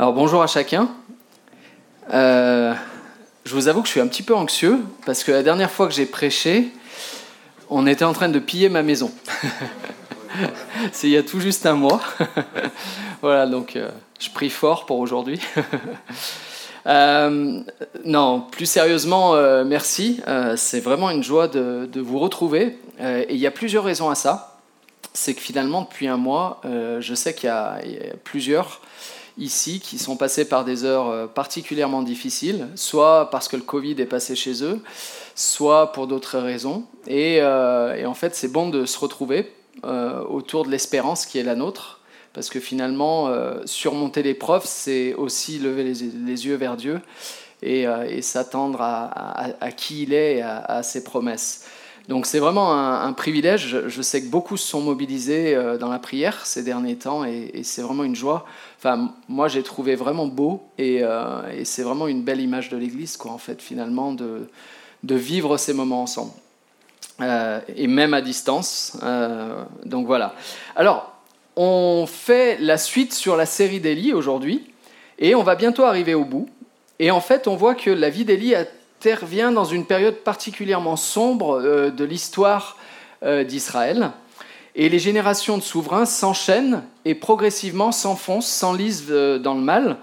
Alors 0.00 0.14
bonjour 0.14 0.42
à 0.42 0.46
chacun. 0.46 0.88
Euh, 2.14 2.72
je 3.44 3.52
vous 3.52 3.68
avoue 3.68 3.82
que 3.82 3.86
je 3.86 3.90
suis 3.92 4.00
un 4.00 4.06
petit 4.06 4.22
peu 4.22 4.34
anxieux 4.34 4.78
parce 5.04 5.22
que 5.22 5.30
la 5.30 5.42
dernière 5.42 5.70
fois 5.70 5.86
que 5.88 5.92
j'ai 5.92 6.06
prêché, 6.06 6.72
on 7.68 7.86
était 7.86 8.06
en 8.06 8.14
train 8.14 8.30
de 8.30 8.38
piller 8.38 8.70
ma 8.70 8.82
maison. 8.82 9.12
C'est 10.92 11.08
il 11.08 11.10
y 11.10 11.18
a 11.18 11.22
tout 11.22 11.38
juste 11.38 11.66
un 11.66 11.74
mois. 11.74 12.00
voilà, 13.20 13.44
donc 13.44 13.76
euh, 13.76 13.90
je 14.18 14.30
prie 14.30 14.48
fort 14.48 14.86
pour 14.86 15.00
aujourd'hui. 15.00 15.38
Euh, 16.86 17.60
non, 18.06 18.40
plus 18.40 18.64
sérieusement, 18.64 19.34
merci. 19.64 20.22
C'est 20.56 20.80
vraiment 20.80 21.10
une 21.10 21.22
joie 21.22 21.46
de, 21.46 21.86
de 21.92 22.00
vous 22.00 22.18
retrouver. 22.18 22.78
et 22.98 23.26
il 23.28 23.36
y 23.36 23.46
a 23.46 23.50
plusieurs 23.50 23.84
raisons 23.84 24.08
à 24.08 24.14
ça. 24.14 24.58
C'est 25.12 25.34
que 25.34 25.42
finalement, 25.42 25.82
depuis 25.82 26.08
un 26.08 26.16
mois, 26.16 26.62
je 26.64 27.14
sais 27.14 27.34
qu'il 27.34 27.48
y, 27.48 27.52
a 27.52 27.78
plusieurs 28.24 28.80
ici 29.40 29.80
qui 29.80 29.98
sont 29.98 30.16
passés 30.16 30.44
par 30.44 30.64
des 30.64 30.84
heures 30.84 31.08
euh, 31.08 31.26
particulièrement 31.26 32.02
difficiles, 32.02 32.68
soit 32.76 33.30
parce 33.30 33.48
que 33.48 33.56
le 33.56 33.62
Covid 33.62 33.92
est 33.98 34.06
passé 34.06 34.36
chez 34.36 34.62
eux, 34.62 34.80
soit 35.34 35.92
pour 35.92 36.06
d'autres 36.06 36.38
raisons. 36.38 36.84
Et, 37.08 37.38
euh, 37.40 38.06
en 38.06 38.14
fait, 38.14 38.36
c'est 38.36 38.52
bon 38.52 38.68
de 38.68 38.84
se 38.84 38.98
retrouver 38.98 39.52
euh, 39.84 40.22
autour 40.24 40.64
de 40.64 40.70
l'espérance 40.70 41.26
qui 41.26 41.38
est 41.38 41.42
la 41.42 41.56
nôtre, 41.56 42.00
parce 42.32 42.48
que 42.48 42.60
finalement, 42.60 43.28
surmonter 43.64 44.22
l'épreuve, 44.22 44.62
c'est 44.64 45.14
aussi 45.14 45.58
lever 45.58 45.82
les, 45.82 46.46
yeux 46.46 46.54
vers 46.54 46.76
Dieu 46.76 47.00
et, 47.60 47.86
s'attendre 48.22 48.82
à, 48.82 49.72
qui 49.76 50.04
il 50.04 50.12
est 50.12 50.36
et 50.36 50.42
à 50.42 50.84
ses 50.84 51.02
promesses. 51.02 51.64
Donc 52.08 52.26
c'est 52.26 52.38
vraiment 52.38 52.72
un, 52.72 53.12
privilège. 53.12 53.84
Je 53.86 54.02
sais 54.02 54.22
que 54.22 54.26
beaucoup 54.26 54.56
se 54.56 54.66
sont 54.66 54.80
mobilisés 54.80 55.54
euh, 55.54 55.78
dans 55.78 55.88
la 55.88 55.98
prière 55.98 56.44
ces 56.46 56.62
derniers 56.62 56.96
temps 56.96 57.24
et, 57.24 57.62
c'est 57.62 57.82
vraiment 57.82 58.04
une 58.04 58.16
joie. 58.16 58.46
Enfin, 58.78 59.12
moi 59.28 59.48
j'ai 59.48 59.62
trouvé 59.62 59.94
vraiment 59.94 60.26
beau 60.26 60.62
euh, 60.80 61.52
et, 61.52 61.64
c'est 61.64 61.82
vraiment 61.82 62.08
une 62.08 62.22
belle 62.22 62.40
image 62.40 62.68
de 62.68 62.76
l'Église, 62.76 63.16
quoi, 63.16 63.30
en 63.30 63.38
fait, 63.38 63.62
finalement, 63.62 64.12
de, 64.12 64.48
vivre 65.04 65.56
ces 65.56 65.72
moments 65.72 66.02
ensemble. 66.02 66.32
Euh, 67.20 67.60
et 67.76 67.86
même 67.86 68.14
à 68.14 68.22
distance. 68.22 68.96
donc 69.84 70.06
voilà. 70.06 70.34
Alors, 70.74 71.12
on 71.56 72.06
fait 72.06 72.58
la 72.58 72.78
suite 72.78 73.12
sur 73.12 73.36
la 73.36 73.44
série 73.46 73.80
d'Élie 73.80 74.12
aujourd'hui 74.14 74.64
et 75.18 75.34
on 75.34 75.42
va 75.42 75.54
bientôt 75.54 75.84
arriver 75.84 76.14
au 76.14 76.24
bout. 76.24 76.48
Et 76.98 77.10
en 77.10 77.20
fait, 77.20 77.46
on 77.46 77.56
voit 77.56 77.74
que 77.74 77.90
la 77.90 78.10
vie 78.10 78.24
d'Élie 78.24 78.54
a 78.54 78.64
intervient 79.00 79.50
dans 79.50 79.64
une 79.64 79.86
période 79.86 80.16
particulièrement 80.16 80.96
sombre 80.96 81.58
euh, 81.58 81.90
de 81.90 82.04
l'histoire 82.04 82.76
euh, 83.22 83.44
d'Israël. 83.44 84.10
Et 84.74 84.90
les 84.90 84.98
générations 84.98 85.56
de 85.56 85.62
souverains 85.62 86.04
s'enchaînent 86.04 86.82
et 87.06 87.14
progressivement 87.14 87.92
s'enfoncent, 87.92 88.52
s'enlisent 88.52 89.06
euh, 89.08 89.38
dans 89.38 89.54
le 89.54 89.62
mal. 89.62 89.96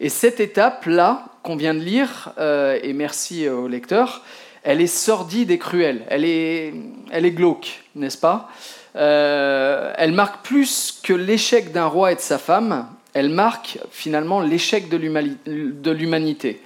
Et 0.00 0.08
cette 0.08 0.40
étape-là, 0.40 1.26
qu'on 1.42 1.56
vient 1.56 1.74
de 1.74 1.80
lire, 1.80 2.32
et 2.38 2.92
merci 2.92 3.48
au 3.48 3.68
lecteur, 3.68 4.22
elle 4.62 4.80
est 4.80 4.86
sordide 4.86 5.50
et 5.50 5.58
cruelle, 5.58 6.02
elle 6.08 6.24
est, 6.24 6.72
elle 7.10 7.24
est 7.24 7.32
glauque, 7.32 7.82
n'est-ce 7.94 8.18
pas? 8.18 8.48
Elle 8.94 10.12
marque 10.12 10.44
plus 10.44 11.00
que 11.02 11.12
l'échec 11.12 11.72
d'un 11.72 11.86
roi 11.86 12.12
et 12.12 12.14
de 12.14 12.20
sa 12.20 12.38
femme, 12.38 12.86
elle 13.12 13.28
marque 13.28 13.78
finalement 13.90 14.40
l'échec 14.40 14.88
de 14.88 15.90
l'humanité. 15.90 16.60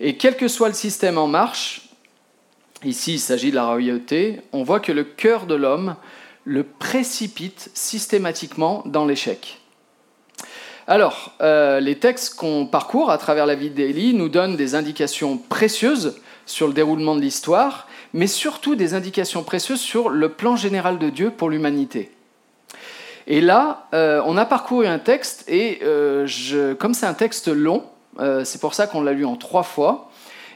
Et 0.00 0.16
quel 0.16 0.36
que 0.36 0.48
soit 0.48 0.68
le 0.68 0.74
système 0.74 1.18
en 1.18 1.26
marche, 1.26 1.88
ici 2.84 3.14
il 3.14 3.18
s'agit 3.18 3.50
de 3.50 3.56
la 3.56 3.66
royauté, 3.66 4.40
on 4.52 4.62
voit 4.62 4.80
que 4.80 4.92
le 4.92 5.04
cœur 5.04 5.46
de 5.46 5.54
l'homme 5.54 5.96
le 6.44 6.62
précipite 6.62 7.70
systématiquement 7.74 8.82
dans 8.86 9.04
l'échec. 9.04 9.60
Alors, 10.86 11.32
euh, 11.42 11.80
les 11.80 11.98
textes 11.98 12.36
qu'on 12.36 12.66
parcourt 12.66 13.10
à 13.10 13.18
travers 13.18 13.44
la 13.44 13.54
vie 13.54 13.68
d'Élie 13.68 14.14
nous 14.14 14.30
donnent 14.30 14.56
des 14.56 14.74
indications 14.74 15.36
précieuses 15.36 16.18
sur 16.46 16.66
le 16.66 16.72
déroulement 16.72 17.14
de 17.14 17.20
l'histoire, 17.20 17.86
mais 18.14 18.26
surtout 18.26 18.74
des 18.74 18.94
indications 18.94 19.42
précieuses 19.42 19.80
sur 19.80 20.08
le 20.08 20.30
plan 20.30 20.56
général 20.56 20.98
de 20.98 21.10
Dieu 21.10 21.30
pour 21.30 21.50
l'humanité. 21.50 22.10
Et 23.26 23.42
là, 23.42 23.86
euh, 23.92 24.22
on 24.24 24.38
a 24.38 24.46
parcouru 24.46 24.86
un 24.86 24.98
texte, 24.98 25.44
et 25.48 25.80
euh, 25.82 26.26
comme 26.76 26.94
c'est 26.94 27.04
un 27.04 27.12
texte 27.12 27.48
long, 27.48 27.84
c'est 28.44 28.60
pour 28.60 28.74
ça 28.74 28.86
qu'on 28.86 29.02
l'a 29.02 29.12
lu 29.12 29.24
en 29.24 29.36
trois 29.36 29.62
fois 29.62 30.10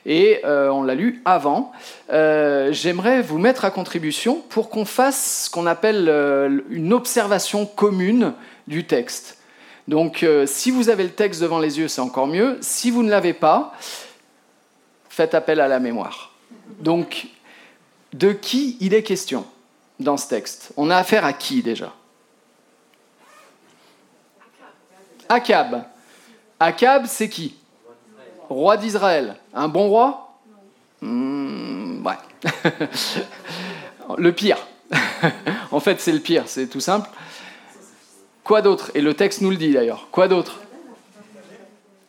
et 0.04 0.40
euh, 0.44 0.68
on 0.70 0.82
l'a 0.82 0.94
lu 0.94 1.22
avant. 1.24 1.72
Euh, 2.10 2.72
j'aimerais 2.72 3.22
vous 3.22 3.38
mettre 3.38 3.64
à 3.64 3.70
contribution 3.70 4.42
pour 4.48 4.68
qu'on 4.68 4.84
fasse 4.84 5.44
ce 5.44 5.50
qu'on 5.50 5.66
appelle 5.66 6.08
une 6.70 6.92
observation 6.92 7.66
commune 7.66 8.34
du 8.66 8.86
texte. 8.86 9.38
Donc 9.88 10.26
si 10.46 10.70
vous 10.70 10.88
avez 10.88 11.04
le 11.04 11.10
texte 11.10 11.40
devant 11.40 11.58
les 11.58 11.78
yeux, 11.78 11.88
c'est 11.88 12.00
encore 12.00 12.26
mieux. 12.26 12.58
Si 12.60 12.90
vous 12.90 13.02
ne 13.02 13.10
l'avez 13.10 13.32
pas, 13.32 13.74
faites 15.08 15.34
appel 15.34 15.60
à 15.60 15.68
la 15.68 15.78
mémoire. 15.78 16.32
Donc 16.80 17.26
de 18.12 18.32
qui 18.32 18.76
il 18.80 18.94
est 18.94 19.02
question 19.02 19.44
dans 20.00 20.16
ce 20.16 20.28
texte? 20.28 20.72
On 20.76 20.90
a 20.90 20.96
affaire 20.96 21.24
à 21.24 21.32
qui 21.32 21.62
déjà? 21.62 21.92
Akab. 25.28 25.91
Akab, 26.64 27.06
c'est 27.06 27.28
qui 27.28 27.54
Roi 28.48 28.76
d'Israël. 28.76 29.36
Un 29.54 29.68
bon 29.68 29.88
roi 29.88 30.38
hmm, 31.00 32.04
Ouais. 32.04 32.18
le 34.18 34.32
pire. 34.32 34.58
en 35.70 35.80
fait, 35.80 36.00
c'est 36.00 36.12
le 36.12 36.20
pire, 36.20 36.44
c'est 36.46 36.66
tout 36.66 36.80
simple. 36.80 37.08
Quoi 38.44 38.62
d'autre 38.62 38.90
Et 38.94 39.00
le 39.00 39.14
texte 39.14 39.40
nous 39.40 39.50
le 39.50 39.56
dit 39.56 39.72
d'ailleurs. 39.72 40.08
Quoi 40.10 40.28
d'autre 40.28 40.60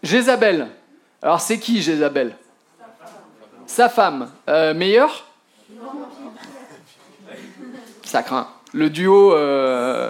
Jézabel. 0.02 0.68
Alors 1.22 1.40
c'est 1.40 1.60
qui 1.60 1.82
Jézabel 1.82 2.36
Sa 3.66 3.88
femme. 3.90 4.30
Euh, 4.50 4.74
meilleure 4.74 5.26
Ça 8.04 8.24
craint. 8.24 8.50
Le 8.74 8.90
duo, 8.90 9.34
euh, 9.34 10.10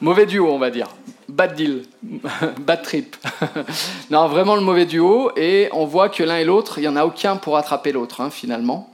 mauvais 0.00 0.26
duo, 0.26 0.50
on 0.50 0.58
va 0.58 0.70
dire 0.70 0.88
bad 1.34 1.54
deal, 1.54 1.82
bad 2.60 2.82
trip. 2.82 3.16
non, 4.10 4.28
vraiment 4.28 4.54
le 4.54 4.62
mauvais 4.62 4.86
duo. 4.86 5.30
Et 5.36 5.68
on 5.72 5.84
voit 5.84 6.08
que 6.08 6.22
l'un 6.22 6.36
et 6.36 6.44
l'autre, 6.44 6.78
il 6.78 6.82
n'y 6.82 6.88
en 6.88 6.96
a 6.96 7.04
aucun 7.04 7.36
pour 7.36 7.56
attraper 7.56 7.92
l'autre, 7.92 8.20
hein, 8.20 8.30
finalement. 8.30 8.90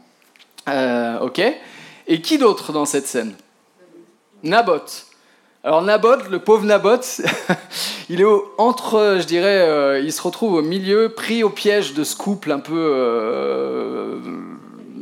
Euh, 0.68 1.18
ok 1.20 1.40
Et 2.06 2.20
qui 2.20 2.38
d'autre 2.38 2.72
dans 2.72 2.84
cette 2.84 3.06
scène? 3.06 3.34
Naboth. 4.42 5.06
Alors 5.62 5.82
Naboth, 5.82 6.30
le 6.30 6.38
pauvre 6.38 6.64
Naboth, 6.64 7.20
il 8.08 8.22
est 8.22 8.26
entre, 8.56 9.18
je 9.20 9.26
dirais, 9.26 9.58
euh, 9.60 10.00
il 10.00 10.10
se 10.10 10.22
retrouve 10.22 10.54
au 10.54 10.62
milieu, 10.62 11.10
pris 11.10 11.42
au 11.44 11.50
piège 11.50 11.92
de 11.92 12.02
ce 12.02 12.16
couple 12.16 12.50
un 12.50 12.60
peu 12.60 12.72
euh, 12.74 14.16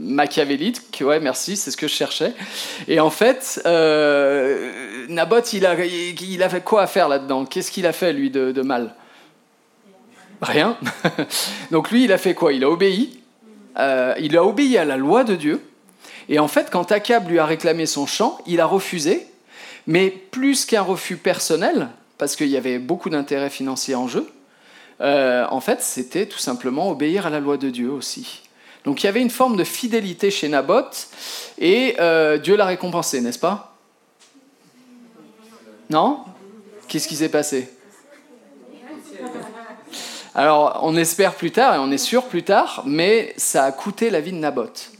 machiavélique. 0.08 1.00
Ouais, 1.00 1.20
merci, 1.20 1.56
c'est 1.56 1.70
ce 1.70 1.76
que 1.76 1.86
je 1.86 1.94
cherchais. 1.94 2.32
Et 2.88 2.98
en 3.00 3.10
fait, 3.10 3.60
euh, 3.66 5.06
Naboth, 5.08 5.52
il 5.52 5.66
a, 5.66 5.76
il 5.84 6.42
a 6.42 6.48
fait 6.48 6.64
quoi 6.64 6.82
à 6.82 6.86
faire 6.86 7.08
là-dedans? 7.08 7.44
Qu'est-ce 7.44 7.70
qu'il 7.70 7.86
a 7.86 7.92
fait, 7.92 8.12
lui, 8.12 8.30
de, 8.30 8.62
mal? 8.62 8.94
Rien. 10.40 10.76
Donc 11.70 11.90
lui, 11.90 12.04
il 12.04 12.12
a 12.12 12.18
fait 12.18 12.34
quoi? 12.34 12.52
Il 12.52 12.64
a 12.64 12.70
obéi. 12.70 13.20
Euh, 13.78 14.14
il 14.18 14.36
a 14.36 14.44
obéi 14.44 14.76
à 14.78 14.84
la 14.84 14.96
loi 14.96 15.24
de 15.24 15.36
Dieu. 15.36 15.62
Et 16.28 16.38
en 16.38 16.48
fait, 16.48 16.70
quand 16.70 16.90
Akab 16.90 17.28
lui 17.28 17.38
a 17.38 17.46
réclamé 17.46 17.86
son 17.86 18.06
champ, 18.06 18.38
il 18.46 18.60
a 18.60 18.66
refusé. 18.66 19.26
Mais 19.86 20.10
plus 20.10 20.66
qu'un 20.66 20.82
refus 20.82 21.16
personnel, 21.16 21.88
parce 22.18 22.36
qu'il 22.36 22.48
y 22.48 22.56
avait 22.56 22.78
beaucoup 22.78 23.08
d'intérêts 23.08 23.50
financiers 23.50 23.94
en 23.94 24.06
jeu, 24.06 24.28
euh, 25.00 25.46
en 25.50 25.60
fait, 25.60 25.80
c'était 25.80 26.26
tout 26.26 26.38
simplement 26.38 26.90
obéir 26.90 27.26
à 27.26 27.30
la 27.30 27.40
loi 27.40 27.56
de 27.56 27.70
Dieu 27.70 27.90
aussi. 27.90 28.47
Donc 28.84 29.02
il 29.02 29.06
y 29.06 29.08
avait 29.08 29.20
une 29.20 29.30
forme 29.30 29.56
de 29.56 29.64
fidélité 29.64 30.30
chez 30.30 30.48
Naboth 30.48 31.08
et 31.58 31.96
euh, 32.00 32.38
Dieu 32.38 32.56
l'a 32.56 32.66
récompensé, 32.66 33.20
n'est-ce 33.20 33.38
pas? 33.38 33.76
Non? 35.90 36.20
Qu'est-ce 36.86 37.08
qui 37.08 37.16
s'est 37.16 37.28
passé? 37.28 37.70
Alors 40.34 40.80
on 40.82 40.96
espère 40.96 41.34
plus 41.34 41.50
tard 41.50 41.74
et 41.74 41.78
on 41.78 41.90
est 41.90 41.98
sûr 41.98 42.26
plus 42.26 42.44
tard, 42.44 42.82
mais 42.86 43.34
ça 43.36 43.64
a 43.64 43.72
coûté 43.72 44.10
la 44.10 44.20
vie 44.20 44.32
de 44.32 44.36
Naboth. 44.36 44.92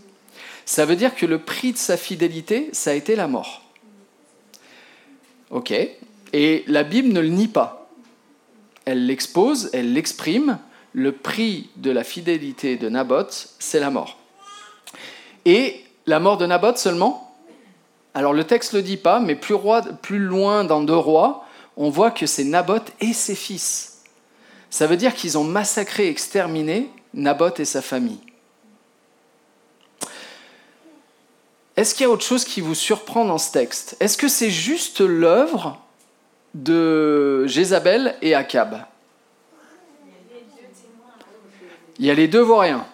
Ça 0.64 0.84
veut 0.84 0.96
dire 0.96 1.14
que 1.14 1.25
le 1.25 1.38
prix 1.38 1.72
de 1.72 1.78
sa 1.78 1.96
fidélité, 1.96 2.69
ça 2.72 2.90
a 2.90 2.94
été 2.94 3.16
la 3.16 3.26
mort. 3.26 3.62
Ok 5.50 5.72
Et 6.32 6.64
la 6.66 6.82
Bible 6.82 7.08
ne 7.08 7.20
le 7.20 7.28
nie 7.28 7.48
pas. 7.48 7.88
Elle 8.84 9.06
l'expose, 9.06 9.70
elle 9.72 9.92
l'exprime, 9.92 10.58
le 10.93 11.12
prix 11.12 11.70
de 11.76 11.90
la 11.90 12.05
fidélité 12.05 12.76
de 12.76 12.88
Naboth, 12.88 13.50
c'est 13.58 13.81
la 13.81 13.90
mort. 13.90 14.17
Et 15.44 15.85
la 16.06 16.19
mort 16.19 16.38
de 16.38 16.46
Naboth 16.46 16.79
seulement? 16.79 17.37
Alors 18.14 18.32
le 18.32 18.44
texte 18.44 18.73
ne 18.73 18.79
le 18.79 18.82
dit 18.82 18.96
pas, 18.96 19.20
mais 19.20 19.37
plus, 19.37 20.19
loin 20.19 20.64
dans 20.64 20.82
Deux 20.82 20.96
Rois, 20.96 21.44
on 21.76 21.90
voit 21.90 22.11
que 22.11 22.26
c'est 22.26 22.44
Naboth 22.44 22.90
et 23.00 23.12
ses 23.12 23.37
fils. 23.37 24.02
Ça 24.70 24.87
veut 24.87 24.96
dire 24.96 25.14
qu'ils 25.14 25.38
ont 25.38 25.44
massacré, 25.44 26.08
exterminé 26.08 26.90
Naboth 27.14 27.61
et 27.61 27.64
sa 27.64 27.82
famille. 27.82 28.19
Est-ce 31.76 31.94
qu'il 31.94 32.05
y 32.05 32.08
a 32.08 32.11
autre 32.11 32.25
chose 32.25 32.44
qui 32.44 32.61
vous 32.61 32.75
surprend 32.75 33.25
dans 33.25 33.38
ce 33.38 33.52
texte? 33.52 33.96
Est-ce 34.00 34.19
que 34.19 34.26
c'est 34.26 34.50
juste 34.50 35.00
l'œuvre 35.00 35.81
de 36.55 37.46
Jézabel 37.46 38.17
et 38.20 38.35
Akab? 38.35 38.85
Il 41.98 42.06
y 42.06 42.10
a 42.10 42.14
les 42.14 42.28
deux 42.28 42.40
vauriens. 42.40 42.86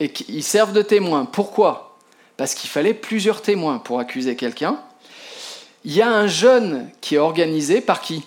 Et 0.00 0.12
ils 0.28 0.42
servent 0.42 0.72
de 0.72 0.82
témoins. 0.82 1.24
Pourquoi? 1.24 1.96
Parce 2.36 2.54
qu'il 2.54 2.68
fallait 2.68 2.94
plusieurs 2.94 3.42
témoins 3.42 3.78
pour 3.78 4.00
accuser 4.00 4.36
quelqu'un. 4.36 4.80
Il 5.84 5.92
y 5.94 6.02
a 6.02 6.10
un 6.10 6.26
jeûne 6.26 6.90
qui 7.00 7.14
est 7.14 7.18
organisé 7.18 7.80
par 7.80 8.00
qui? 8.00 8.26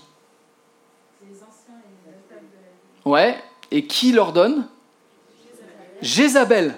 Ouais. 3.06 3.38
Et 3.72 3.86
qui 3.86 4.12
l'ordonne? 4.12 4.68
Jézabel. 6.02 6.76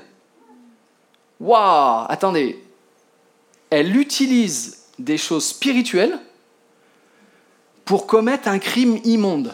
Waouh 1.39 2.05
Attendez. 2.09 2.63
Elle 3.69 3.95
utilise 3.95 4.85
des 4.97 5.17
choses 5.17 5.47
spirituelles 5.47 6.19
pour 7.85 8.07
commettre 8.07 8.47
un 8.47 8.59
crime 8.59 8.99
immonde. 9.03 9.53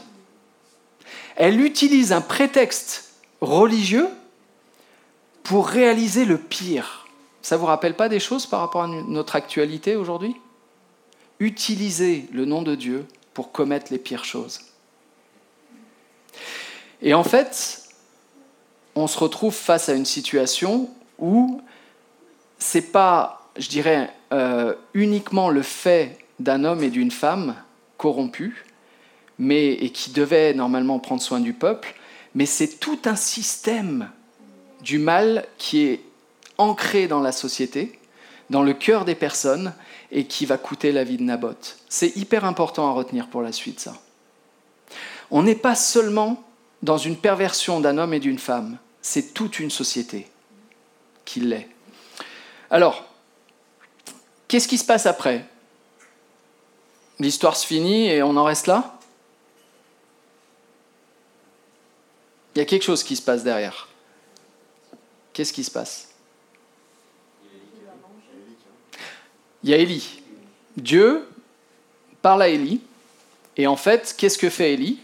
Elle 1.35 1.61
utilise 1.61 2.13
un 2.13 2.21
prétexte 2.21 3.14
religieux 3.41 4.07
pour 5.43 5.67
réaliser 5.67 6.25
le 6.25 6.37
pire. 6.37 7.07
Ça 7.41 7.57
vous 7.57 7.65
rappelle 7.65 7.95
pas 7.95 8.09
des 8.09 8.19
choses 8.19 8.45
par 8.45 8.59
rapport 8.59 8.83
à 8.83 8.87
notre 8.87 9.35
actualité 9.35 9.95
aujourd'hui? 9.95 10.35
Utiliser 11.39 12.27
le 12.31 12.45
nom 12.45 12.61
de 12.61 12.75
Dieu 12.75 13.05
pour 13.33 13.51
commettre 13.51 13.91
les 13.91 13.99
pires 13.99 14.25
choses. 14.25 14.61
Et 17.01 17.13
en 17.13 17.23
fait, 17.23 17.83
on 18.95 19.07
se 19.07 19.19
retrouve 19.19 19.53
face 19.53 19.89
à 19.89 19.93
une 19.93 20.05
situation 20.05 20.89
où 21.19 21.61
c'est 22.57 22.91
pas, 22.93 23.49
je 23.57 23.69
dirais, 23.69 24.11
euh, 24.33 24.73
uniquement 24.93 25.49
le 25.49 25.61
fait 25.61 26.17
d'un 26.39 26.63
homme 26.63 26.83
et 26.83 26.89
d'une 26.89 27.11
femme 27.11 27.55
corrompus, 27.97 28.55
mais, 29.37 29.73
et 29.73 29.91
qui 29.91 30.11
devaient 30.11 30.53
normalement 30.53 30.99
prendre 30.99 31.21
soin 31.21 31.41
du 31.41 31.53
peuple, 31.53 31.93
mais 32.35 32.45
c'est 32.45 32.79
tout 32.79 32.99
un 33.05 33.15
système 33.15 34.11
du 34.81 34.99
mal 34.99 35.47
qui 35.57 35.85
est 35.85 36.01
ancré 36.57 37.07
dans 37.07 37.21
la 37.21 37.31
société, 37.31 37.99
dans 38.49 38.61
le 38.61 38.73
cœur 38.73 39.05
des 39.05 39.15
personnes, 39.15 39.73
et 40.11 40.27
qui 40.27 40.45
va 40.45 40.57
coûter 40.57 40.91
la 40.91 41.03
vie 41.03 41.17
de 41.17 41.23
Naboth. 41.23 41.79
C'est 41.89 42.15
hyper 42.15 42.45
important 42.45 42.87
à 42.87 42.91
retenir 42.91 43.27
pour 43.27 43.41
la 43.41 43.51
suite, 43.51 43.79
ça. 43.79 43.97
On 45.31 45.41
n'est 45.41 45.55
pas 45.55 45.75
seulement 45.75 46.43
dans 46.83 46.97
une 46.97 47.17
perversion 47.17 47.79
d'un 47.79 47.97
homme 47.97 48.13
et 48.13 48.19
d'une 48.19 48.37
femme, 48.37 48.77
c'est 49.01 49.33
toute 49.33 49.59
une 49.59 49.71
société 49.71 50.27
qui 51.25 51.39
l'est. 51.39 51.67
Alors, 52.69 53.05
qu'est-ce 54.47 54.67
qui 54.67 54.77
se 54.77 54.85
passe 54.85 55.05
après? 55.05 55.45
L'histoire 57.19 57.55
se 57.55 57.65
finit 57.65 58.07
et 58.07 58.21
on 58.21 58.37
en 58.37 58.43
reste 58.43 58.67
là? 58.67 58.99
Il 62.55 62.59
y 62.59 62.61
a 62.61 62.65
quelque 62.65 62.83
chose 62.83 63.03
qui 63.03 63.17
se 63.17 63.21
passe 63.21 63.43
derrière. 63.43 63.89
Qu'est-ce 65.33 65.51
qui 65.51 65.65
se 65.65 65.71
passe? 65.71 66.07
Il 69.63 69.69
y 69.69 69.73
a 69.73 69.77
Élie. 69.77 70.21
Dieu 70.77 71.27
parle 72.21 72.43
à 72.43 72.47
Élie. 72.47 72.79
Et 73.57 73.67
en 73.67 73.75
fait, 73.75 74.15
qu'est-ce 74.17 74.37
que 74.37 74.49
fait 74.49 74.73
Élie? 74.73 74.99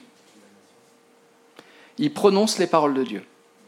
Il 1.98 2.14
prononce 2.14 2.58
les 2.58 2.68
paroles 2.68 2.94
de 2.94 3.04
Dieu. 3.04 3.24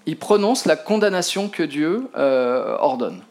Il 0.06 0.18
prononce 0.18 0.66
la 0.66 0.76
condamnation 0.76 1.50
que 1.50 1.64
Dieu 1.64 2.08
euh, 2.16 2.78
ordonne. 2.80 3.22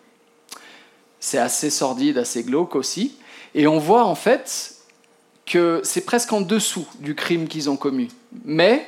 C'est 1.18 1.38
assez 1.38 1.70
sordide, 1.70 2.18
assez 2.18 2.42
glauque 2.42 2.74
aussi. 2.74 3.16
Et 3.54 3.66
on 3.66 3.78
voit 3.78 4.04
en 4.04 4.14
fait 4.14 4.74
que 5.46 5.80
c'est 5.84 6.04
presque 6.04 6.32
en 6.32 6.40
dessous 6.40 6.86
du 6.98 7.14
crime 7.14 7.48
qu'ils 7.48 7.70
ont 7.70 7.76
commis. 7.76 8.08
Mais 8.44 8.86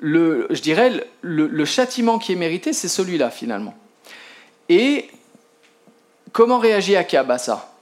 le, 0.00 0.46
je 0.50 0.62
dirais, 0.62 1.06
le, 1.20 1.64
châtiment 1.64 2.18
qui 2.18 2.32
est 2.32 2.36
mérité, 2.36 2.72
c'est 2.72 2.88
celui-là 2.88 3.30
finalement. 3.30 3.74
Et 4.68 5.10
comment 6.32 6.58
réagit 6.58 6.96
Akab 6.96 7.30
à 7.30 7.38
ça? 7.38 7.74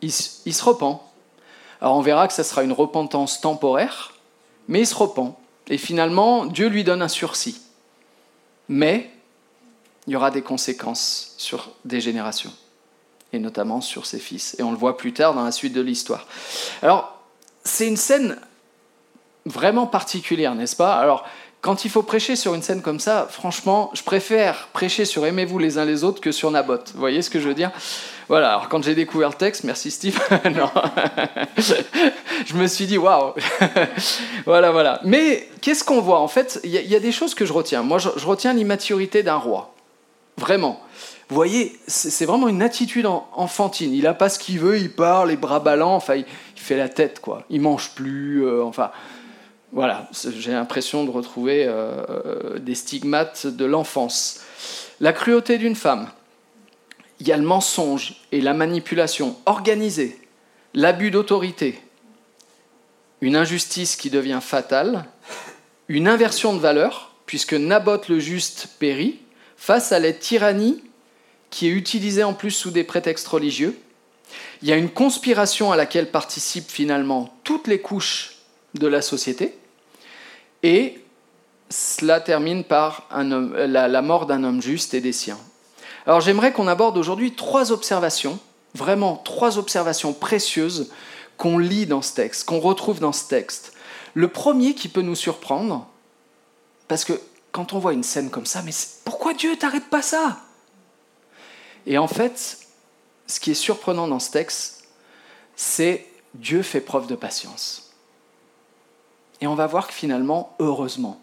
Il, 0.00 0.10
il, 0.46 0.54
se 0.54 0.64
repent. 0.64 1.00
Alors 1.80 1.96
on 1.96 2.00
verra 2.00 2.26
que 2.26 2.34
ça 2.34 2.44
sera 2.44 2.62
une 2.62 2.72
repentance 2.72 3.40
temporaire, 3.40 4.14
mais 4.66 4.80
il 4.80 4.86
se 4.86 4.94
repent. 4.94 5.38
Et 5.68 5.78
finalement, 5.78 6.46
Dieu 6.46 6.68
lui 6.68 6.84
donne 6.84 7.02
un 7.02 7.08
sursis. 7.08 7.60
Mais 8.68 9.10
il 10.06 10.12
y 10.12 10.16
aura 10.16 10.30
des 10.30 10.42
conséquences 10.42 11.34
sur 11.36 11.70
des 11.84 12.00
générations, 12.00 12.52
et 13.32 13.38
notamment 13.38 13.80
sur 13.80 14.06
ses 14.06 14.18
fils. 14.18 14.56
Et 14.58 14.62
on 14.62 14.70
le 14.70 14.78
voit 14.78 14.96
plus 14.96 15.12
tard 15.12 15.34
dans 15.34 15.44
la 15.44 15.52
suite 15.52 15.72
de 15.72 15.80
l'histoire. 15.80 16.26
Alors, 16.82 17.20
c'est 17.64 17.86
une 17.86 17.96
scène 17.96 18.38
vraiment 19.46 19.86
particulière, 19.86 20.54
n'est-ce 20.54 20.76
pas? 20.76 20.94
Alors, 20.94 21.24
quand 21.64 21.86
il 21.86 21.90
faut 21.90 22.02
prêcher 22.02 22.36
sur 22.36 22.54
une 22.54 22.60
scène 22.60 22.82
comme 22.82 23.00
ça, 23.00 23.26
franchement, 23.30 23.90
je 23.94 24.02
préfère 24.02 24.68
prêcher 24.74 25.06
sur 25.06 25.24
aimez-vous 25.24 25.58
les 25.58 25.78
uns 25.78 25.86
les 25.86 26.04
autres 26.04 26.20
que 26.20 26.30
sur 26.30 26.50
Naboth. 26.50 26.90
Vous 26.92 27.00
voyez 27.00 27.22
ce 27.22 27.30
que 27.30 27.40
je 27.40 27.48
veux 27.48 27.54
dire? 27.54 27.70
Voilà, 28.28 28.50
alors 28.50 28.68
quand 28.68 28.84
j'ai 28.84 28.94
découvert 28.94 29.30
le 29.30 29.34
texte, 29.34 29.64
merci 29.64 29.90
Steve, 29.90 30.20
non. 30.54 30.70
je 32.44 32.54
me 32.54 32.66
suis 32.66 32.84
dit, 32.84 32.98
waouh 32.98 33.32
Voilà, 34.44 34.72
voilà. 34.72 35.00
Mais 35.04 35.48
qu'est-ce 35.62 35.84
qu'on 35.84 36.02
voit? 36.02 36.20
En 36.20 36.28
fait, 36.28 36.60
il 36.64 36.70
y, 36.70 36.94
a 36.94 37.00
des 37.00 37.12
choses 37.12 37.34
que 37.34 37.46
je 37.46 37.52
retiens. 37.54 37.82
Moi, 37.82 37.96
je, 37.96 38.26
retiens 38.26 38.52
l'immaturité 38.52 39.22
d'un 39.22 39.36
roi. 39.36 39.74
Vraiment. 40.36 40.80
Vous 41.30 41.34
voyez, 41.34 41.78
c'est 41.86 42.26
vraiment 42.26 42.48
une 42.48 42.60
attitude 42.60 43.06
enfantine. 43.06 43.94
Il 43.94 44.02
n'a 44.02 44.12
pas 44.12 44.28
ce 44.28 44.38
qu'il 44.38 44.60
veut, 44.60 44.78
il 44.78 44.92
parle, 44.92 45.30
les 45.30 45.36
bras 45.36 45.60
ballants, 45.60 45.94
enfin, 45.94 46.16
il, 46.16 46.26
fait 46.56 46.76
la 46.76 46.90
tête, 46.90 47.20
quoi. 47.20 47.44
Il 47.48 47.62
mange 47.62 47.90
plus, 47.94 48.44
euh, 48.44 48.62
enfin 48.64 48.90
voilà, 49.74 50.08
j'ai 50.12 50.52
l'impression 50.52 51.02
de 51.02 51.10
retrouver 51.10 51.66
euh, 51.66 52.04
euh, 52.08 52.58
des 52.60 52.76
stigmates 52.76 53.48
de 53.48 53.64
l'enfance. 53.64 54.40
La 55.00 55.12
cruauté 55.12 55.58
d'une 55.58 55.74
femme. 55.74 56.08
Il 57.18 57.26
y 57.26 57.32
a 57.32 57.36
le 57.36 57.42
mensonge 57.42 58.22
et 58.30 58.40
la 58.40 58.54
manipulation 58.54 59.36
organisée, 59.46 60.16
l'abus 60.74 61.10
d'autorité, 61.10 61.80
une 63.20 63.34
injustice 63.34 63.96
qui 63.96 64.10
devient 64.10 64.38
fatale, 64.40 65.06
une 65.88 66.06
inversion 66.06 66.54
de 66.54 66.60
valeur, 66.60 67.12
puisque 67.26 67.54
Naboth 67.54 68.08
le 68.08 68.20
juste 68.20 68.68
périt, 68.78 69.18
face 69.56 69.90
à 69.90 69.98
la 69.98 70.12
tyrannie 70.12 70.84
qui 71.50 71.66
est 71.66 71.72
utilisée 71.72 72.22
en 72.22 72.34
plus 72.34 72.52
sous 72.52 72.70
des 72.70 72.84
prétextes 72.84 73.26
religieux. 73.26 73.76
Il 74.62 74.68
y 74.68 74.72
a 74.72 74.76
une 74.76 74.90
conspiration 74.90 75.72
à 75.72 75.76
laquelle 75.76 76.12
participent 76.12 76.70
finalement 76.70 77.36
toutes 77.42 77.66
les 77.66 77.80
couches 77.80 78.36
de 78.74 78.86
la 78.86 79.02
société. 79.02 79.56
Et 80.64 81.04
cela 81.68 82.22
termine 82.22 82.64
par 82.64 83.06
la, 83.12 84.02
mort 84.02 84.24
d'un 84.24 84.44
homme 84.44 84.62
juste 84.62 84.94
et 84.94 85.02
des 85.02 85.12
siens. 85.12 85.38
Alors 86.06 86.22
j'aimerais 86.22 86.54
qu'on 86.54 86.68
aborde 86.68 86.96
aujourd'hui 86.96 87.34
trois 87.34 87.70
observations, 87.70 88.38
vraiment 88.74 89.16
trois 89.18 89.58
observations 89.58 90.14
précieuses 90.14 90.90
qu'on 91.36 91.58
lit 91.58 91.84
dans 91.84 92.00
ce 92.00 92.14
texte, 92.14 92.44
qu'on 92.46 92.60
retrouve 92.60 92.98
dans 92.98 93.12
ce 93.12 93.28
texte. 93.28 93.74
Le 94.14 94.28
premier 94.28 94.74
qui 94.74 94.88
peut 94.88 95.02
nous 95.02 95.14
surprendre, 95.14 95.86
parce 96.88 97.04
que 97.04 97.20
quand 97.52 97.74
on 97.74 97.78
voit 97.78 97.92
une 97.92 98.02
scène 98.02 98.30
comme 98.30 98.46
ça, 98.46 98.62
mais 98.62 98.72
pourquoi 99.04 99.34
Dieu 99.34 99.58
t'arrête 99.58 99.90
pas 99.90 100.02
ça? 100.02 100.38
Et 101.86 101.98
en 101.98 102.08
fait, 102.08 102.58
ce 103.26 103.38
qui 103.38 103.50
est 103.50 103.54
surprenant 103.54 104.08
dans 104.08 104.18
ce 104.18 104.30
texte, 104.30 104.88
c'est 105.56 106.06
Dieu 106.32 106.62
fait 106.62 106.80
preuve 106.80 107.06
de 107.06 107.16
patience. 107.16 107.83
Et 109.44 109.46
on 109.46 109.54
va 109.54 109.66
voir 109.66 109.88
que 109.88 109.92
finalement, 109.92 110.56
heureusement, 110.58 111.20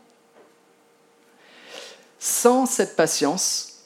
sans 2.20 2.68
cette 2.68 2.96
patience, 2.96 3.80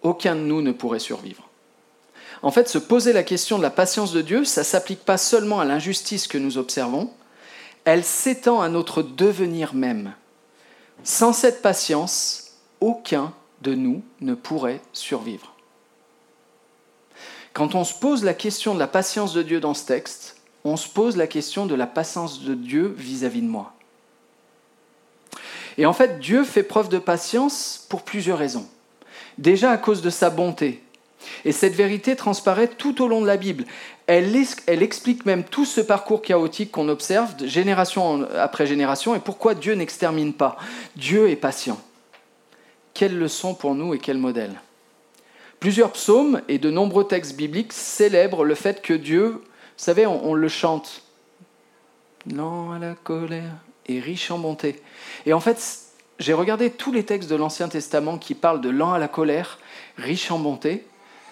aucun 0.00 0.34
de 0.34 0.40
nous 0.40 0.62
ne 0.62 0.72
pourrait 0.72 0.98
survivre. 0.98 1.46
En 2.40 2.50
fait, 2.50 2.70
se 2.70 2.78
poser 2.78 3.12
la 3.12 3.22
question 3.22 3.58
de 3.58 3.62
la 3.62 3.68
patience 3.68 4.12
de 4.12 4.22
Dieu, 4.22 4.46
ça 4.46 4.62
ne 4.62 4.64
s'applique 4.64 5.04
pas 5.04 5.18
seulement 5.18 5.60
à 5.60 5.66
l'injustice 5.66 6.26
que 6.26 6.38
nous 6.38 6.56
observons, 6.56 7.10
elle 7.84 8.02
s'étend 8.02 8.62
à 8.62 8.70
notre 8.70 9.02
devenir 9.02 9.74
même. 9.74 10.14
Sans 11.04 11.34
cette 11.34 11.60
patience, 11.60 12.52
aucun 12.80 13.34
de 13.60 13.74
nous 13.74 14.02
ne 14.22 14.32
pourrait 14.32 14.80
survivre. 14.94 15.54
Quand 17.52 17.74
on 17.74 17.84
se 17.84 17.92
pose 17.92 18.24
la 18.24 18.32
question 18.32 18.72
de 18.72 18.78
la 18.78 18.88
patience 18.88 19.34
de 19.34 19.42
Dieu 19.42 19.60
dans 19.60 19.74
ce 19.74 19.84
texte, 19.84 20.39
on 20.64 20.76
se 20.76 20.88
pose 20.88 21.16
la 21.16 21.26
question 21.26 21.66
de 21.66 21.74
la 21.74 21.86
patience 21.86 22.42
de 22.42 22.54
Dieu 22.54 22.94
vis-à-vis 22.96 23.42
de 23.42 23.48
moi. 23.48 23.72
Et 25.78 25.86
en 25.86 25.92
fait, 25.92 26.18
Dieu 26.18 26.44
fait 26.44 26.62
preuve 26.62 26.88
de 26.88 26.98
patience 26.98 27.86
pour 27.88 28.02
plusieurs 28.02 28.38
raisons. 28.38 28.66
Déjà 29.38 29.70
à 29.70 29.78
cause 29.78 30.02
de 30.02 30.10
sa 30.10 30.28
bonté. 30.28 30.82
Et 31.44 31.52
cette 31.52 31.74
vérité 31.74 32.16
transparaît 32.16 32.68
tout 32.68 33.02
au 33.02 33.08
long 33.08 33.20
de 33.22 33.26
la 33.26 33.36
Bible. 33.36 33.64
Elle, 34.06 34.34
explique 34.82 35.24
même 35.24 35.44
tout 35.44 35.64
ce 35.64 35.80
parcours 35.80 36.22
chaotique 36.22 36.72
qu'on 36.72 36.88
observe 36.88 37.34
génération 37.46 38.26
après 38.36 38.66
génération 38.66 39.14
et 39.14 39.20
pourquoi 39.20 39.54
Dieu 39.54 39.74
n'extermine 39.74 40.32
pas. 40.32 40.56
Dieu 40.96 41.30
est 41.30 41.36
patient. 41.36 41.80
Quelle 42.92 43.16
leçon 43.16 43.54
pour 43.54 43.74
nous 43.74 43.94
et 43.94 43.98
quel 43.98 44.18
modèle? 44.18 44.60
Plusieurs 45.60 45.92
psaumes 45.92 46.40
et 46.48 46.58
de 46.58 46.70
nombreux 46.70 47.06
textes 47.06 47.36
bibliques 47.36 47.72
célèbrent 47.72 48.44
le 48.44 48.54
fait 48.54 48.82
que 48.82 48.94
Dieu 48.94 49.42
vous 49.80 49.86
savez, 49.86 50.06
on, 50.06 50.34
le 50.34 50.48
chante. 50.48 51.00
Non 52.26 52.70
à 52.70 52.78
la 52.78 52.94
colère. 52.94 53.54
et 53.86 53.98
riche 53.98 54.30
en 54.30 54.38
bonté. 54.38 54.82
Et 55.24 55.32
en 55.32 55.40
fait, 55.40 55.58
j'ai 56.18 56.34
regardé 56.34 56.70
tous 56.70 56.92
les 56.92 57.06
textes 57.06 57.30
de 57.30 57.34
l'Ancien 57.34 57.70
Testament 57.70 58.18
qui 58.18 58.34
parlent 58.34 58.60
de 58.60 58.68
lent 58.68 58.92
à 58.92 58.98
la 58.98 59.08
colère, 59.08 59.58
riche 59.96 60.30
en 60.30 60.38
bonté. 60.38 60.86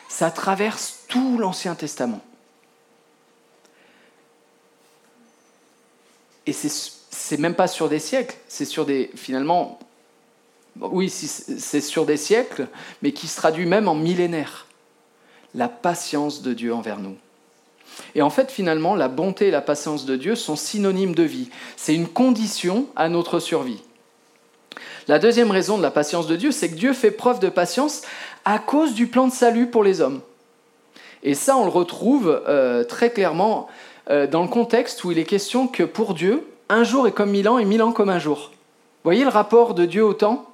Ça 0.09 0.31
traverse 0.31 1.01
tout 1.09 1.37
l'Ancien 1.37 1.75
Testament. 1.75 2.23
Et 6.47 6.55
c'est 6.55 7.37
même 7.37 7.55
pas 7.55 7.69
sur 7.69 7.91
des 7.91 7.99
siècles, 7.99 8.39
c'est 8.49 8.65
sur 8.65 8.87
des, 8.87 9.11
finalement, 9.15 9.79
oui, 10.81 11.11
c'est 11.11 11.83
sur 11.83 12.07
des 12.07 12.17
siècles, 12.17 12.67
mais 13.03 13.13
qui 13.13 13.29
se 13.29 13.37
traduit 13.37 13.67
même 13.67 13.89
en 13.89 13.95
millénaires. 13.95 14.67
La 15.55 15.69
patience 15.69 16.41
de 16.41 16.55
Dieu 16.55 16.73
envers 16.73 16.99
nous. 16.99 17.19
Et 18.15 18.23
en 18.23 18.31
fait, 18.31 18.51
finalement, 18.51 18.95
la 18.95 19.09
bonté 19.09 19.49
et 19.49 19.51
la 19.51 19.61
patience 19.61 20.05
de 20.05 20.17
Dieu 20.17 20.35
sont 20.35 20.57
synonymes 20.57 21.15
de 21.15 21.23
vie. 21.23 21.51
C'est 21.77 21.95
une 21.95 22.09
condition 22.09 22.87
à 22.97 23.09
notre 23.09 23.41
survie. 23.41 23.83
La 25.09 25.19
deuxième 25.19 25.51
raison 25.51 25.79
de 25.79 25.83
la 25.83 25.91
patience 25.91 26.27
de 26.27 26.37
Dieu, 26.37 26.53
c'est 26.53 26.71
que 26.71 26.75
Dieu 26.75 26.93
fait 26.93 27.11
preuve 27.11 27.41
de 27.41 27.49
patience 27.49 28.03
à 28.45 28.59
cause 28.59 28.95
du 28.95 29.07
plan 29.07 29.27
de 29.27 29.33
salut 29.33 29.67
pour 29.67 29.83
les 29.83 30.01
hommes. 30.01 30.21
Et 31.23 31.35
ça, 31.35 31.57
on 31.57 31.65
le 31.65 31.71
retrouve 31.71 32.43
euh, 32.47 32.85
très 32.85 33.11
clairement 33.11 33.69
euh, 34.11 34.27
dans 34.27 34.43
le 34.43 34.49
contexte 34.49 35.03
où 35.05 35.11
il 35.11 35.19
est 35.19 35.25
question 35.25 35.67
que 35.67 35.83
pour 35.83 36.15
Dieu, 36.15 36.47
un 36.69 36.85
jour 36.85 37.09
est 37.09 37.13
comme 37.13 37.31
mille 37.31 37.49
ans 37.49 37.59
et 37.59 37.65
mille 37.65 37.83
ans 37.83 37.93
comme 37.93 38.11
un 38.11 38.19
jour. 38.19 38.51
Vous 38.51 39.05
voyez 39.05 39.25
le 39.25 39.31
rapport 39.31 39.75
de 39.75 39.87
Dieu 39.87 40.05
au 40.05 40.13
temps? 40.13 40.47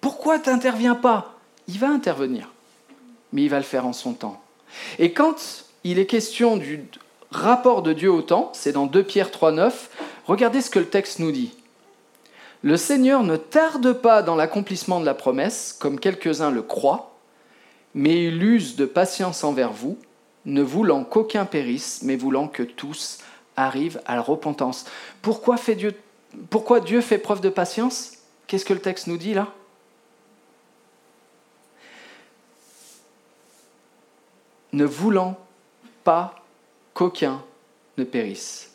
Pourquoi 0.00 0.38
tu 0.38 0.48
n'interviens 0.50 0.94
pas? 0.94 1.34
Il 1.68 1.78
va 1.78 1.88
intervenir, 1.88 2.48
mais 3.32 3.42
il 3.42 3.50
va 3.50 3.58
le 3.58 3.64
faire 3.64 3.86
en 3.86 3.92
son 3.92 4.14
temps. 4.14 4.40
Et 4.98 5.12
quand 5.12 5.66
il 5.84 5.98
est 5.98 6.06
question 6.06 6.56
du 6.56 6.84
rapport 7.30 7.82
de 7.82 7.92
Dieu 7.92 8.10
au 8.10 8.22
temps, 8.22 8.50
c'est 8.54 8.72
dans 8.72 8.86
2 8.86 9.02
Pierre 9.02 9.30
3.9, 9.30 9.72
regardez 10.26 10.60
ce 10.60 10.70
que 10.70 10.78
le 10.78 10.88
texte 10.88 11.18
nous 11.18 11.32
dit. 11.32 11.54
Le 12.62 12.76
Seigneur 12.76 13.22
ne 13.22 13.36
tarde 13.36 13.92
pas 13.92 14.22
dans 14.22 14.34
l'accomplissement 14.34 15.00
de 15.00 15.06
la 15.06 15.14
promesse, 15.14 15.76
comme 15.78 16.00
quelques-uns 16.00 16.50
le 16.50 16.62
croient, 16.62 17.14
mais 17.94 18.24
il 18.26 18.42
use 18.42 18.76
de 18.76 18.86
patience 18.86 19.44
envers 19.44 19.72
vous, 19.72 19.98
ne 20.44 20.62
voulant 20.62 21.04
qu'aucun 21.04 21.44
périsse, 21.44 22.00
mais 22.02 22.16
voulant 22.16 22.48
que 22.48 22.62
tous 22.62 23.18
arrivent 23.56 24.00
à 24.06 24.16
la 24.16 24.22
repentance. 24.22 24.86
Pourquoi, 25.22 25.56
Dieu, 25.56 25.94
pourquoi 26.50 26.80
Dieu 26.80 27.00
fait 27.00 27.18
preuve 27.18 27.40
de 27.40 27.48
patience? 27.48 28.12
Qu'est-ce 28.46 28.64
que 28.64 28.74
le 28.74 28.80
texte 28.80 29.06
nous 29.06 29.18
dit 29.18 29.34
là? 29.34 29.48
Ne 34.72 34.84
voulant 34.84 35.38
pas 36.08 36.42
qu'aucun 36.94 37.44
ne 37.98 38.04
périsse, 38.04 38.72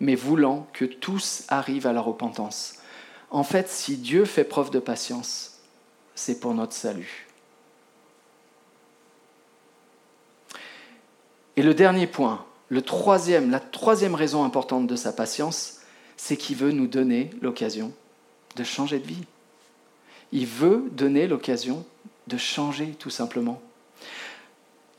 mais 0.00 0.16
voulant 0.16 0.66
que 0.72 0.84
tous 0.84 1.44
arrivent 1.46 1.86
à 1.86 1.92
la 1.92 2.00
repentance. 2.00 2.78
En 3.30 3.44
fait, 3.44 3.68
si 3.68 3.96
Dieu 3.96 4.24
fait 4.24 4.42
preuve 4.42 4.72
de 4.72 4.80
patience, 4.80 5.60
c'est 6.16 6.40
pour 6.40 6.54
notre 6.54 6.72
salut. 6.72 7.28
Et 11.54 11.62
le 11.62 11.72
dernier 11.72 12.08
point, 12.08 12.44
le 12.68 12.82
troisième, 12.82 13.52
la 13.52 13.60
troisième 13.60 14.16
raison 14.16 14.42
importante 14.42 14.88
de 14.88 14.96
sa 14.96 15.12
patience, 15.12 15.82
c'est 16.16 16.36
qu'il 16.36 16.56
veut 16.56 16.72
nous 16.72 16.88
donner 16.88 17.30
l'occasion 17.42 17.92
de 18.56 18.64
changer 18.64 18.98
de 18.98 19.06
vie. 19.06 19.24
Il 20.32 20.48
veut 20.48 20.88
donner 20.90 21.28
l'occasion 21.28 21.86
de 22.26 22.38
changer 22.38 22.96
tout 22.98 23.10
simplement. 23.10 23.62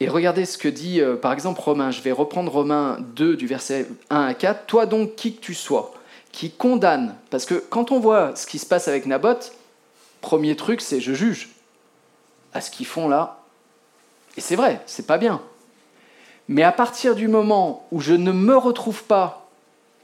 Et 0.01 0.09
regardez 0.09 0.45
ce 0.45 0.57
que 0.57 0.67
dit 0.67 0.99
euh, 0.99 1.15
par 1.15 1.31
exemple 1.31 1.61
Romain. 1.61 1.91
Je 1.91 2.01
vais 2.01 2.11
reprendre 2.11 2.51
Romain 2.51 2.97
2 3.15 3.37
du 3.37 3.45
verset 3.45 3.87
1 4.09 4.21
à 4.23 4.33
4. 4.33 4.65
Toi 4.65 4.87
donc, 4.87 5.15
qui 5.15 5.35
que 5.35 5.41
tu 5.41 5.53
sois, 5.53 5.93
qui 6.31 6.49
condamne, 6.49 7.13
parce 7.29 7.45
que 7.45 7.53
quand 7.53 7.91
on 7.91 7.99
voit 7.99 8.35
ce 8.35 8.47
qui 8.47 8.57
se 8.57 8.65
passe 8.65 8.87
avec 8.87 9.05
Naboth, 9.05 9.53
premier 10.19 10.55
truc, 10.55 10.81
c'est 10.81 10.99
je 10.99 11.13
juge 11.13 11.49
à 12.51 12.61
ce 12.61 12.71
qu'ils 12.71 12.87
font 12.87 13.07
là. 13.07 13.43
Et 14.37 14.41
c'est 14.41 14.55
vrai, 14.55 14.81
c'est 14.87 15.05
pas 15.05 15.19
bien. 15.19 15.39
Mais 16.47 16.63
à 16.63 16.71
partir 16.71 17.13
du 17.13 17.27
moment 17.27 17.85
où 17.91 17.99
je 18.01 18.13
ne 18.13 18.31
me 18.31 18.57
retrouve 18.57 19.03
pas 19.03 19.51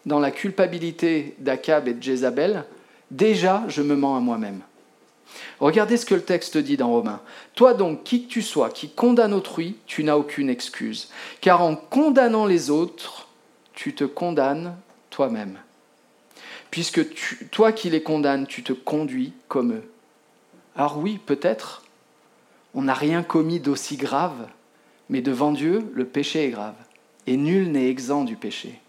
dans 0.06 0.20
la 0.20 0.30
culpabilité 0.30 1.34
d'Akab 1.40 1.88
et 1.88 1.96
de 1.96 2.04
Jézabel, 2.04 2.66
déjà 3.10 3.64
je 3.68 3.82
me 3.82 3.96
mens 3.96 4.16
à 4.16 4.20
moi-même. 4.20 4.62
Regardez 5.60 5.98
ce 5.98 6.06
que 6.06 6.16
le 6.16 6.24
texte 6.24 6.58
dit 6.58 6.78
dans 6.78 6.90
Romains. 6.90 7.22
Toi 7.56 7.74
donc, 7.74 8.04
qui 8.04 8.26
que 8.26 8.32
tu 8.32 8.42
sois, 8.42 8.70
qui 8.70 8.90
condamne 8.90 9.34
autrui, 9.34 9.76
tu 9.86 10.04
n'as 10.04 10.16
aucune 10.16 10.50
excuse. 10.50 11.10
Car 11.42 11.62
en 11.62 11.76
condamnant 11.76 12.46
les 12.46 12.70
autres, 12.70 13.28
tu 13.74 13.94
te 13.94 14.04
condamnes 14.04 14.76
toi-même. 15.10 15.58
Puisque 16.72 17.02
toi 17.50 17.72
qui 17.72 17.90
les 17.90 18.04
condamnes, 18.04 18.48
tu 18.48 18.64
te 18.64 18.74
conduis 18.74 19.34
comme 19.48 19.74
eux. 19.74 19.90
Alors 20.76 21.00
oui, 21.00 21.20
peut-être, 21.26 21.84
on 22.74 22.84
n'a 22.84 22.94
rien 22.94 23.24
commis 23.24 23.60
d'aussi 23.60 23.98
grave, 23.98 24.48
mais 25.10 25.22
devant 25.22 25.52
Dieu, 25.52 25.90
le 25.94 26.06
péché 26.06 26.46
est 26.46 26.50
grave, 26.50 26.76
et 27.26 27.38
nul 27.38 27.72
n'est 27.72 27.90
exempt 27.90 28.26
du 28.26 28.36
péché. 28.36 28.80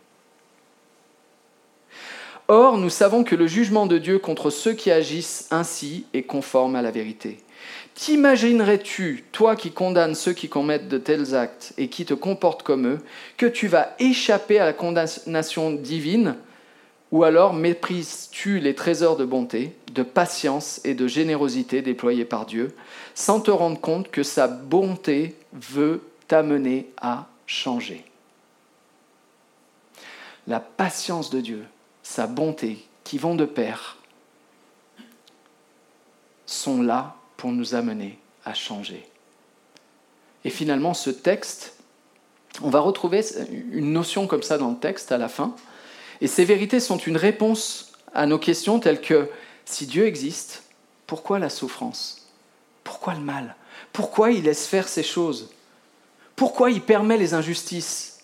Or, 2.51 2.79
nous 2.79 2.89
savons 2.89 3.25
que 3.25 3.35
le 3.35 3.47
jugement 3.47 3.85
de 3.85 3.99
Dieu 3.99 4.19
contre 4.19 4.49
ceux 4.49 4.73
qui 4.73 4.91
agissent 4.91 5.49
ainsi 5.51 6.07
est 6.15 6.23
conforme 6.23 6.77
à 6.77 6.83
la 6.83 6.91
vérité. 6.91 7.37
T'imaginerais-tu, 7.95 9.25
toi 9.33 9.55
qui 9.55 9.71
condamnes 9.71 10.15
ceux 10.15 10.33
qui 10.33 10.49
commettent 10.49 10.89
de 10.89 10.97
tels 10.97 11.35
actes 11.35 11.75
et 11.77 11.89
qui 11.89 12.07
te 12.07 12.15
comportent 12.15 12.63
comme 12.63 12.87
eux, 12.87 13.01
que 13.37 13.45
tu 13.45 13.69
vas 13.69 13.95
échapper 13.99 14.59
à 14.59 14.65
la 14.65 14.73
condamnation 14.73 15.73
divine? 15.73 16.37
Ou 17.13 17.25
alors 17.25 17.53
méprises-tu 17.53 18.61
les 18.61 18.75
trésors 18.75 19.17
de 19.17 19.27
bonté, 19.27 19.75
de 19.93 20.03
patience 20.03 20.81
et 20.85 20.95
de 20.95 21.07
générosité 21.07 21.83
déployés 21.83 22.25
par 22.25 22.47
Dieu, 22.47 22.75
sans 23.15 23.41
te 23.41 23.51
rendre 23.51 23.79
compte 23.79 24.11
que 24.11 24.23
sa 24.23 24.49
bonté 24.49 25.35
veut 25.53 26.01
t'amener 26.29 26.87
à 26.97 27.27
changer? 27.47 28.05
La 30.47 30.61
patience 30.61 31.29
de 31.29 31.43
Dieu 31.43 31.65
sa 32.09 32.27
bonté, 32.27 32.79
qui 33.05 33.19
vont 33.19 33.35
de 33.35 33.45
pair, 33.45 33.99
sont 36.47 36.81
là 36.81 37.17
pour 37.37 37.53
nous 37.53 37.75
amener 37.75 38.19
à 38.47 38.55
changer. 38.55 39.07
Et 40.43 40.49
finalement, 40.49 40.95
ce 40.95 41.11
texte, 41.11 41.75
on 42.63 42.71
va 42.71 42.81
retrouver 42.81 43.23
une 43.51 43.93
notion 43.93 44.27
comme 44.27 44.43
ça 44.43 44.57
dans 44.57 44.71
le 44.71 44.79
texte 44.79 45.13
à 45.13 45.19
la 45.19 45.29
fin, 45.29 45.55
et 46.23 46.29
ces 46.29 46.47
vérités 46.47 46.81
sont 46.81 46.97
une 46.97 47.19
réponse 47.19 47.93
à 48.15 48.25
nos 48.25 48.39
questions 48.39 48.81
telles 48.81 49.03
que 49.03 49.29
si 49.67 49.87
Dieu 49.87 50.07
existe, 50.07 50.63
pourquoi 51.07 51.39
la 51.39 51.51
souffrance? 51.51 52.27
Pourquoi 52.85 53.13
le 53.13 53.21
mal? 53.21 53.55
Pourquoi 53.93 54.33
il 54.33 54.45
laisse 54.45 54.67
faire 54.67 54.89
ces 54.89 55.03
choses? 55.03 55.51
Pourquoi 56.37 56.71
il 56.71 56.81
permet 56.81 57.19
les 57.19 57.35
injustices? 57.35 58.18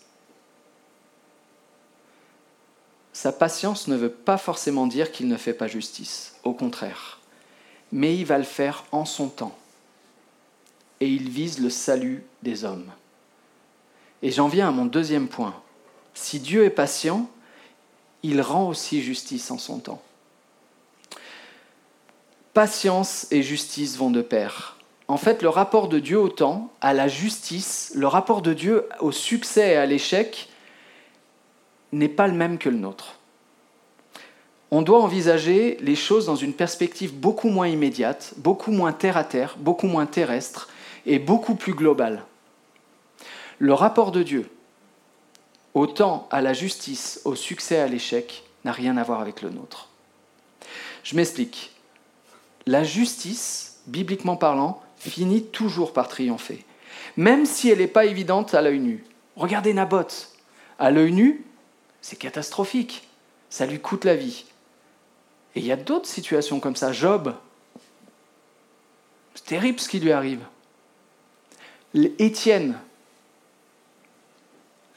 Sa 3.24 3.32
patience 3.32 3.88
ne 3.88 3.96
veut 3.96 4.10
pas 4.10 4.36
forcément 4.36 4.86
dire 4.86 5.10
qu'il 5.10 5.28
ne 5.28 5.38
fait 5.38 5.54
pas 5.54 5.66
justice, 5.66 6.34
au 6.44 6.52
contraire. 6.52 7.20
Mais 7.90 8.14
il 8.14 8.26
va 8.26 8.36
le 8.36 8.44
faire 8.44 8.84
en 8.92 9.06
son 9.06 9.28
temps. 9.28 9.56
Et 11.00 11.08
il 11.08 11.30
vise 11.30 11.58
le 11.58 11.70
salut 11.70 12.22
des 12.42 12.66
hommes. 12.66 12.92
Et 14.20 14.30
j'en 14.30 14.46
viens 14.46 14.68
à 14.68 14.72
mon 14.72 14.84
deuxième 14.84 15.28
point. 15.28 15.54
Si 16.12 16.38
Dieu 16.38 16.66
est 16.66 16.68
patient, 16.68 17.26
il 18.22 18.42
rend 18.42 18.68
aussi 18.68 19.00
justice 19.00 19.50
en 19.50 19.56
son 19.56 19.78
temps. 19.78 20.02
Patience 22.52 23.26
et 23.30 23.42
justice 23.42 23.96
vont 23.96 24.10
de 24.10 24.20
pair. 24.20 24.76
En 25.08 25.16
fait, 25.16 25.40
le 25.40 25.48
rapport 25.48 25.88
de 25.88 25.98
Dieu 25.98 26.20
au 26.20 26.28
temps, 26.28 26.70
à 26.82 26.92
la 26.92 27.08
justice, 27.08 27.90
le 27.94 28.06
rapport 28.06 28.42
de 28.42 28.52
Dieu 28.52 28.86
au 29.00 29.12
succès 29.12 29.70
et 29.70 29.76
à 29.76 29.86
l'échec, 29.86 30.50
n'est 31.98 32.08
pas 32.08 32.26
le 32.26 32.34
même 32.34 32.58
que 32.58 32.68
le 32.68 32.76
nôtre. 32.76 33.18
On 34.70 34.82
doit 34.82 35.00
envisager 35.02 35.78
les 35.80 35.94
choses 35.94 36.26
dans 36.26 36.36
une 36.36 36.52
perspective 36.52 37.14
beaucoup 37.14 37.48
moins 37.48 37.68
immédiate, 37.68 38.34
beaucoup 38.38 38.72
moins 38.72 38.92
terre-à-terre, 38.92 39.56
beaucoup 39.58 39.86
moins 39.86 40.06
terrestre 40.06 40.68
et 41.06 41.18
beaucoup 41.18 41.54
plus 41.54 41.74
globale. 41.74 42.24
Le 43.58 43.72
rapport 43.72 44.10
de 44.10 44.22
Dieu, 44.22 44.50
autant 45.74 46.26
à 46.30 46.40
la 46.40 46.52
justice, 46.52 47.20
au 47.24 47.36
succès, 47.36 47.78
à 47.78 47.86
l'échec, 47.86 48.42
n'a 48.64 48.72
rien 48.72 48.96
à 48.96 49.04
voir 49.04 49.20
avec 49.20 49.42
le 49.42 49.50
nôtre. 49.50 49.88
Je 51.04 51.14
m'explique. 51.14 51.70
La 52.66 52.82
justice, 52.82 53.80
bibliquement 53.86 54.36
parlant, 54.36 54.82
finit 54.96 55.44
toujours 55.44 55.92
par 55.92 56.08
triompher, 56.08 56.64
même 57.16 57.46
si 57.46 57.70
elle 57.70 57.78
n'est 57.78 57.86
pas 57.86 58.06
évidente 58.06 58.54
à 58.54 58.62
l'œil 58.62 58.80
nu. 58.80 59.04
Regardez 59.36 59.74
Naboth. 59.74 60.30
À 60.78 60.90
l'œil 60.90 61.12
nu, 61.12 61.44
c'est 62.04 62.16
catastrophique. 62.16 63.08
Ça 63.48 63.64
lui 63.64 63.80
coûte 63.80 64.04
la 64.04 64.14
vie. 64.14 64.44
Et 65.54 65.60
il 65.60 65.64
y 65.64 65.72
a 65.72 65.76
d'autres 65.76 66.06
situations 66.06 66.60
comme 66.60 66.76
ça. 66.76 66.92
Job, 66.92 67.34
c'est 69.34 69.46
terrible 69.46 69.80
ce 69.80 69.88
qui 69.88 70.00
lui 70.00 70.12
arrive. 70.12 70.44
Étienne, 71.94 72.78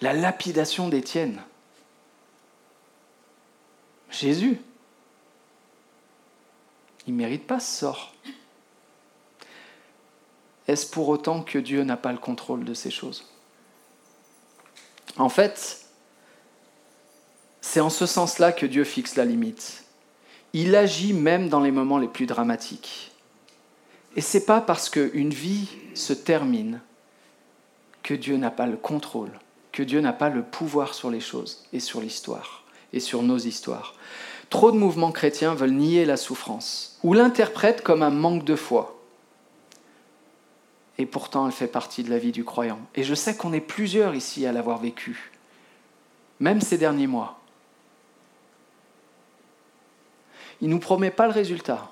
la 0.02 0.12
lapidation 0.12 0.90
d'Étienne. 0.90 1.42
Jésus. 4.12 4.60
Il 7.06 7.14
ne 7.14 7.20
mérite 7.20 7.48
pas 7.48 7.62
ce 7.62 7.80
sort. 7.80 8.14
Est-ce 10.68 10.86
pour 10.92 11.08
autant 11.08 11.42
que 11.42 11.58
Dieu 11.58 11.86
n'a 11.86 11.96
pas 11.96 12.12
le 12.12 12.18
contrôle 12.18 12.66
de 12.66 12.74
ces 12.74 12.92
choses? 12.92 13.32
En 15.16 15.30
fait, 15.30 15.87
c'est 17.68 17.82
en 17.82 17.90
ce 17.90 18.06
sens-là 18.06 18.54
que 18.54 18.66
Dieu 18.66 18.86
fixe 18.86 19.18
la 19.18 19.26
limite. 19.26 19.84
Il 20.54 20.74
agit 20.74 21.12
même 21.12 21.50
dans 21.50 21.60
les 21.60 21.72
moments 21.72 21.98
les 21.98 22.08
plus 22.08 22.26
dramatiques. 22.26 23.12
Et 24.16 24.22
c'est 24.22 24.46
pas 24.46 24.62
parce 24.62 24.90
qu'une 24.90 25.32
vie 25.32 25.68
se 25.94 26.14
termine 26.14 26.80
que 28.04 28.14
Dieu 28.14 28.38
n'a 28.38 28.52
pas 28.52 28.68
le 28.68 28.78
contrôle, 28.78 29.32
que 29.74 29.84
Dieu 29.84 30.00
n'a 30.00 30.14
pas 30.14 30.30
le 30.30 30.44
pouvoir 30.44 30.94
sur 30.94 31.12
les 31.12 31.20
choses 31.20 31.66
et 31.74 31.82
sur 31.82 32.00
l'histoire 32.00 32.64
et 32.94 33.02
sur 33.02 33.22
nos 33.22 33.38
histoires. 33.38 33.96
Trop 34.50 34.72
de 34.72 34.78
mouvements 34.78 35.12
chrétiens 35.12 35.54
veulent 35.54 35.72
nier 35.72 36.06
la 36.06 36.16
souffrance 36.16 36.98
ou 37.04 37.12
l'interprètent 37.12 37.84
comme 37.84 38.02
un 38.02 38.12
manque 38.12 38.46
de 38.46 38.56
foi 38.56 38.98
et 40.98 41.06
pourtant 41.06 41.46
elle 41.48 41.52
fait 41.52 41.68
partie 41.68 42.04
de 42.04 42.10
la 42.10 42.18
vie 42.18 42.32
du 42.32 42.46
croyant. 42.46 42.80
Et 42.96 43.04
je 43.04 43.14
sais 43.14 43.36
qu'on 43.36 43.52
est 43.52 43.60
plusieurs 43.60 44.16
ici 44.16 44.46
à 44.46 44.54
l'avoir 44.54 44.78
vécu, 44.78 45.34
même 46.40 46.62
ces 46.62 46.78
derniers 46.78 47.08
mois. 47.08 47.38
Il 50.62 50.70
ne 50.70 50.74
nous 50.74 50.80
promet 50.80 51.12
pas 51.12 51.28
le 51.28 51.34
résultat, 51.34 51.92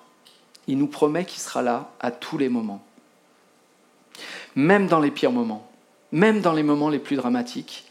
il 0.68 0.78
nous 0.78 0.88
promet 0.88 1.26
qu'il 1.26 1.42
sera 1.42 1.62
là 1.62 1.92
à 2.00 2.12
tous 2.12 2.38
les 2.38 2.50
moments, 2.50 2.84
même 4.56 4.88
dans 4.88 5.00
les 5.00 5.12
pires 5.12 5.32
moments, 5.32 5.70
même 6.12 6.42
dans 6.42 6.54
les 6.54 6.64
moments 6.64 6.90
les 6.90 7.00
plus 7.00 7.16
dramatiques. 7.16 7.86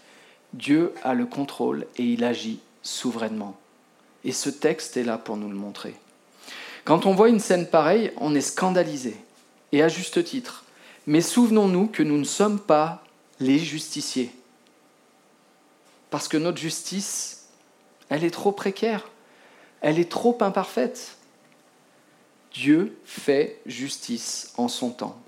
Dieu 0.53 0.95
a 1.03 1.15
le 1.15 1.27
contrôle 1.27 1.87
et 1.97 2.05
il 2.05 2.25
agit 2.25 2.61
souverainement. 2.83 3.57
Et 4.25 4.33
ce 4.33 4.49
texte 4.51 4.97
est 4.97 5.05
là 5.05 5.19
pour 5.19 5.37
nous 5.37 5.49
le 5.49 5.57
montrer. 5.57 5.95
Quand 6.85 7.07
on 7.07 7.15
voit 7.15 7.29
une 7.29 7.41
scène 7.41 7.67
pareille, 7.67 8.13
on 8.19 8.35
est 8.35 8.41
scandalisé, 8.41 9.17
et 9.73 9.83
à 9.83 9.89
juste 9.89 10.23
titre. 10.25 10.65
Mais 11.07 11.21
souvenons-nous 11.21 11.89
que 11.89 12.03
nous 12.03 12.19
ne 12.19 12.25
sommes 12.25 12.61
pas 12.61 13.03
les 13.41 13.59
justiciers. 13.59 14.31
Parce 16.11 16.29
que 16.29 16.37
notre 16.37 16.59
justice, 16.59 17.49
elle 18.09 18.25
est 18.25 18.31
trop 18.31 18.53
précaire, 18.53 19.09
elle 19.85 19.99
est 19.99 20.11
trop 20.11 20.39
imparfaite. 20.41 21.19
Dieu 22.53 22.97
fait 23.05 23.61
justice 23.67 24.55
en 24.57 24.67
son 24.67 24.91
temps. 24.91 25.21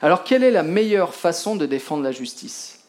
Alors 0.00 0.22
quelle 0.22 0.44
est 0.44 0.52
la 0.52 0.62
meilleure 0.62 1.14
façon 1.14 1.56
de 1.56 1.66
défendre 1.66 2.04
la 2.04 2.12
justice? 2.12 2.84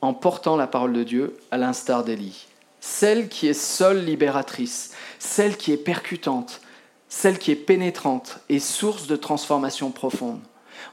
En 0.00 0.14
portant 0.14 0.56
la 0.56 0.66
parole 0.66 0.94
de 0.94 1.04
Dieu 1.04 1.36
à 1.50 1.58
l'instar 1.58 2.02
d'Élie, 2.02 2.46
celle 2.80 3.28
qui 3.28 3.46
est 3.46 3.52
seule 3.52 4.06
libératrice, 4.06 4.92
celle 5.18 5.58
qui 5.58 5.70
est 5.70 5.76
percutante, 5.76 6.62
celle 7.10 7.38
qui 7.38 7.50
est 7.50 7.56
pénétrante 7.56 8.38
et 8.48 8.58
source 8.58 9.06
de 9.06 9.16
transformation 9.16 9.90
profonde. 9.90 10.40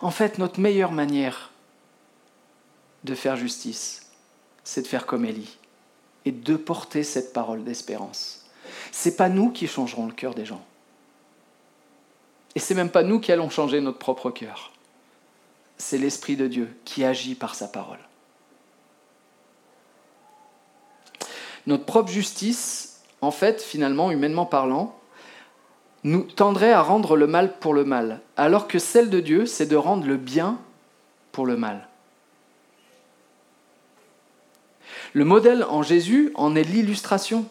En 0.01 0.11
fait, 0.11 0.37
notre 0.37 0.59
meilleure 0.59 0.91
manière 0.91 1.51
de 3.05 3.15
faire 3.15 3.37
justice, 3.37 4.09
c'est 4.65 4.81
de 4.81 4.87
faire 4.87 5.05
comme 5.05 5.23
Élie 5.23 5.57
et 6.25 6.31
de 6.31 6.55
porter 6.55 7.03
cette 7.03 7.33
parole 7.33 7.63
d'espérance. 7.63 8.45
C'est 8.91 9.15
pas 9.15 9.29
nous 9.29 9.51
qui 9.51 9.67
changerons 9.67 10.05
le 10.05 10.13
cœur 10.13 10.35
des 10.35 10.45
gens. 10.45 10.63
Et 12.55 12.59
c'est 12.59 12.75
même 12.75 12.89
pas 12.89 13.03
nous 13.03 13.19
qui 13.19 13.31
allons 13.31 13.49
changer 13.49 13.81
notre 13.81 13.99
propre 13.99 14.31
cœur. 14.31 14.71
C'est 15.77 15.97
l'Esprit 15.97 16.35
de 16.35 16.47
Dieu 16.47 16.77
qui 16.85 17.03
agit 17.03 17.35
par 17.35 17.55
sa 17.55 17.67
parole. 17.67 17.99
Notre 21.67 21.85
propre 21.85 22.09
justice, 22.09 23.01
en 23.21 23.31
fait, 23.31 23.61
finalement, 23.61 24.11
humainement 24.11 24.45
parlant, 24.45 24.95
nous 26.03 26.23
tendrait 26.23 26.71
à 26.71 26.81
rendre 26.81 27.15
le 27.17 27.27
mal 27.27 27.59
pour 27.59 27.73
le 27.73 27.83
mal, 27.83 28.21
alors 28.37 28.67
que 28.67 28.79
celle 28.79 29.09
de 29.09 29.19
Dieu, 29.19 29.45
c'est 29.45 29.65
de 29.65 29.75
rendre 29.75 30.07
le 30.07 30.17
bien 30.17 30.57
pour 31.31 31.45
le 31.45 31.57
mal. 31.57 31.88
Le 35.13 35.25
modèle 35.25 35.63
en 35.63 35.81
Jésus 35.81 36.31
en 36.35 36.55
est 36.55 36.63
l'illustration. 36.63 37.49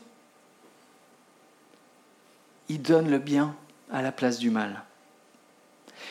Il 2.69 2.83
donne 2.83 3.11
le 3.11 3.19
bien 3.19 3.57
à 3.91 4.03
la 4.03 4.13
place 4.13 4.39
du 4.39 4.51
mal. 4.51 4.85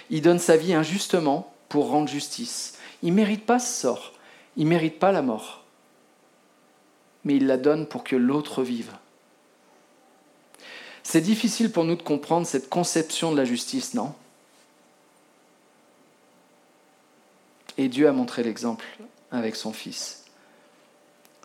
Il 0.09 0.21
donne 0.21 0.39
sa 0.39 0.57
vie 0.57 0.73
injustement 0.73 1.53
pour 1.69 1.89
rendre 1.89 2.09
justice. 2.09 2.77
Il 3.03 3.11
ne 3.11 3.15
mérite 3.15 3.45
pas 3.45 3.59
ce 3.59 3.81
sort, 3.81 4.13
il 4.55 4.65
ne 4.65 4.69
mérite 4.69 4.99
pas 4.99 5.11
la 5.11 5.21
mort, 5.21 5.63
mais 7.23 7.35
il 7.35 7.45
la 7.45 7.57
donne 7.57 7.87
pour 7.87 8.03
que 8.03 8.15
l'autre 8.15 8.63
vive. 8.63 8.91
C'est 11.03 11.21
difficile 11.21 11.71
pour 11.71 11.83
nous 11.83 11.95
de 11.95 12.01
comprendre 12.01 12.47
cette 12.47 12.69
conception 12.69 13.31
de 13.31 13.37
la 13.37 13.45
justice, 13.45 13.93
non? 13.93 14.13
Et 17.77 17.87
Dieu 17.87 18.07
a 18.09 18.11
montré 18.11 18.43
l'exemple 18.43 18.85
avec 19.31 19.55
son 19.55 19.71
Fils. 19.71 20.26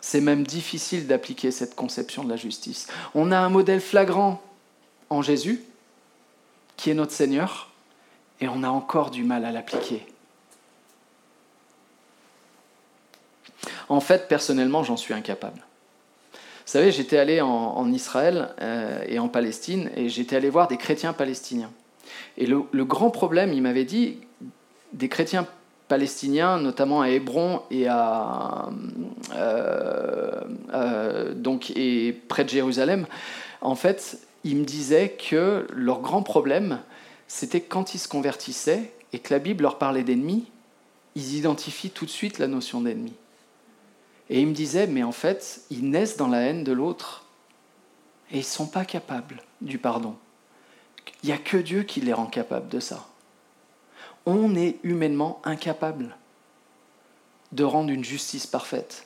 C'est 0.05 0.19
même 0.19 0.45
difficile 0.45 1.07
d'appliquer 1.07 1.49
cette 1.49 1.75
conception 1.75 2.25
de 2.25 2.29
la 2.29 2.35
justice. 2.35 2.87
On 3.15 3.31
a 3.31 3.37
un 3.37 3.47
modèle 3.47 3.79
flagrant 3.79 4.41
en 5.09 5.21
Jésus, 5.21 5.63
qui 6.75 6.89
est 6.89 6.93
notre 6.93 7.13
Seigneur, 7.13 7.71
et 8.41 8.49
on 8.49 8.63
a 8.63 8.67
encore 8.67 9.11
du 9.11 9.23
mal 9.23 9.45
à 9.45 9.53
l'appliquer. 9.53 10.05
En 13.87 14.01
fait, 14.01 14.27
personnellement, 14.27 14.83
j'en 14.83 14.97
suis 14.97 15.13
incapable. 15.13 15.61
Vous 16.33 16.39
savez, 16.65 16.91
j'étais 16.91 17.17
allé 17.17 17.39
en, 17.39 17.89
Israël 17.89 18.53
euh, 18.59 19.05
et 19.07 19.19
en 19.19 19.29
Palestine, 19.29 19.89
et 19.95 20.09
j'étais 20.09 20.35
allé 20.35 20.49
voir 20.49 20.67
des 20.67 20.77
chrétiens 20.77 21.13
palestiniens. 21.13 21.71
Et 22.35 22.45
le, 22.45 22.65
grand 22.83 23.09
problème, 23.09 23.53
il 23.53 23.61
m'avait 23.61 23.85
dit, 23.85 24.17
des 24.91 25.07
chrétiens 25.07 25.47
palestiniens, 25.93 26.59
notamment 26.59 27.01
à 27.01 27.09
Hébron 27.09 27.61
et 27.69 27.85
à 27.87 28.71
euh, 29.35 30.41
euh, 30.73 31.59
et 31.75 32.13
près 32.27 32.43
de 32.43 32.49
Jérusalem, 32.49 33.05
en 33.61 33.75
fait, 33.75 34.17
il 34.43 34.55
me 34.55 34.63
disait 34.63 35.09
que 35.09 35.67
leur 35.71 36.01
grand 36.01 36.23
problème, 36.23 36.79
c'était 37.27 37.61
quand 37.61 37.93
ils 37.93 37.99
se 37.99 38.07
convertissaient 38.07 38.91
et 39.13 39.19
que 39.19 39.31
la 39.31 39.37
Bible 39.37 39.61
leur 39.61 39.77
parlait 39.77 40.01
d'ennemis, 40.01 40.47
ils 41.13 41.35
identifient 41.35 41.91
tout 41.91 42.05
de 42.05 42.09
suite 42.09 42.39
la 42.39 42.47
notion 42.47 42.81
d'ennemi. 42.81 43.13
Et 44.31 44.41
il 44.41 44.47
me 44.47 44.53
disait, 44.53 44.87
mais 44.87 45.03
en 45.03 45.11
fait, 45.11 45.61
ils 45.69 45.87
naissent 45.87 46.17
dans 46.17 46.27
la 46.27 46.39
haine 46.39 46.63
de 46.63 46.71
l'autre 46.71 47.25
et 48.31 48.37
ils 48.37 48.39
ne 48.39 48.43
sont 48.45 48.65
pas 48.65 48.83
capables 48.83 49.43
du 49.61 49.77
pardon. 49.77 50.15
Il 51.21 51.27
n'y 51.27 51.33
a 51.33 51.37
que 51.37 51.57
Dieu 51.57 51.83
qui 51.83 52.01
les 52.01 52.13
rend 52.13 52.25
capables 52.25 52.69
de 52.69 52.79
ça. 52.79 53.05
On 54.25 54.55
est 54.55 54.77
humainement 54.83 55.41
incapable 55.43 56.15
de 57.51 57.63
rendre 57.63 57.91
une 57.91 58.03
justice 58.03 58.47
parfaite. 58.47 59.05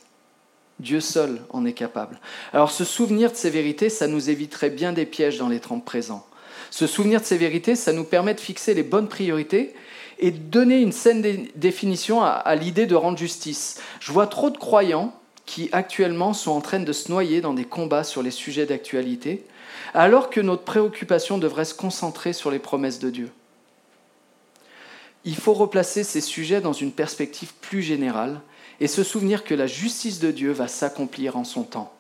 Dieu 0.79 0.99
seul 0.99 1.41
en 1.49 1.65
est 1.65 1.73
capable. 1.73 2.19
Alors 2.53 2.71
se 2.71 2.83
souvenir 2.83 3.31
de 3.31 3.35
ces 3.35 3.49
vérités, 3.49 3.89
ça 3.89 4.07
nous 4.07 4.29
éviterait 4.29 4.69
bien 4.69 4.93
des 4.93 5.05
pièges 5.05 5.39
dans 5.39 5.49
les 5.49 5.59
temps 5.59 5.79
présents. 5.79 6.25
Se 6.69 6.85
souvenir 6.85 7.21
de 7.21 7.25
ces 7.25 7.37
vérités, 7.37 7.75
ça 7.75 7.93
nous 7.93 8.03
permet 8.03 8.33
de 8.33 8.39
fixer 8.39 8.73
les 8.73 8.83
bonnes 8.83 9.07
priorités 9.07 9.73
et 10.19 10.31
donner 10.31 10.79
une 10.81 10.91
saine 10.91 11.47
définition 11.55 12.23
à, 12.23 12.55
l'idée 12.55 12.85
de 12.85 12.95
rendre 12.95 13.17
justice. 13.17 13.79
Je 13.99 14.11
vois 14.11 14.27
trop 14.27 14.49
de 14.49 14.57
croyants 14.57 15.13
qui 15.45 15.69
actuellement 15.71 16.33
sont 16.33 16.51
en 16.51 16.61
train 16.61 16.79
de 16.79 16.93
se 16.93 17.11
noyer 17.11 17.41
dans 17.41 17.53
des 17.53 17.65
combats 17.65 18.03
sur 18.03 18.21
les 18.21 18.31
sujets 18.31 18.65
d'actualité, 18.65 19.45
alors 19.93 20.29
que 20.29 20.41
notre 20.41 20.63
préoccupation 20.63 21.37
devrait 21.37 21.65
se 21.65 21.73
concentrer 21.73 22.33
sur 22.33 22.51
les 22.51 22.59
promesses 22.59 22.99
de 22.99 23.09
Dieu. 23.09 23.31
Il 25.27 25.35
faut 25.35 25.53
replacer 25.53 26.05
ces 26.05 26.21
sujets 26.21 26.61
dans 26.61 26.71
une 26.71 26.93
perspective 26.93 27.53
plus 27.55 27.81
générale 27.81 28.39
et 28.79 28.87
se 28.87 29.03
souvenir 29.03 29.43
que 29.43 29.53
la 29.53 29.67
justice 29.67 30.19
de 30.19 30.31
Dieu 30.31 30.53
va 30.53 30.69
s'accomplir 30.69 31.35
en 31.35 31.43
son 31.43 31.63
temps. 31.63 31.93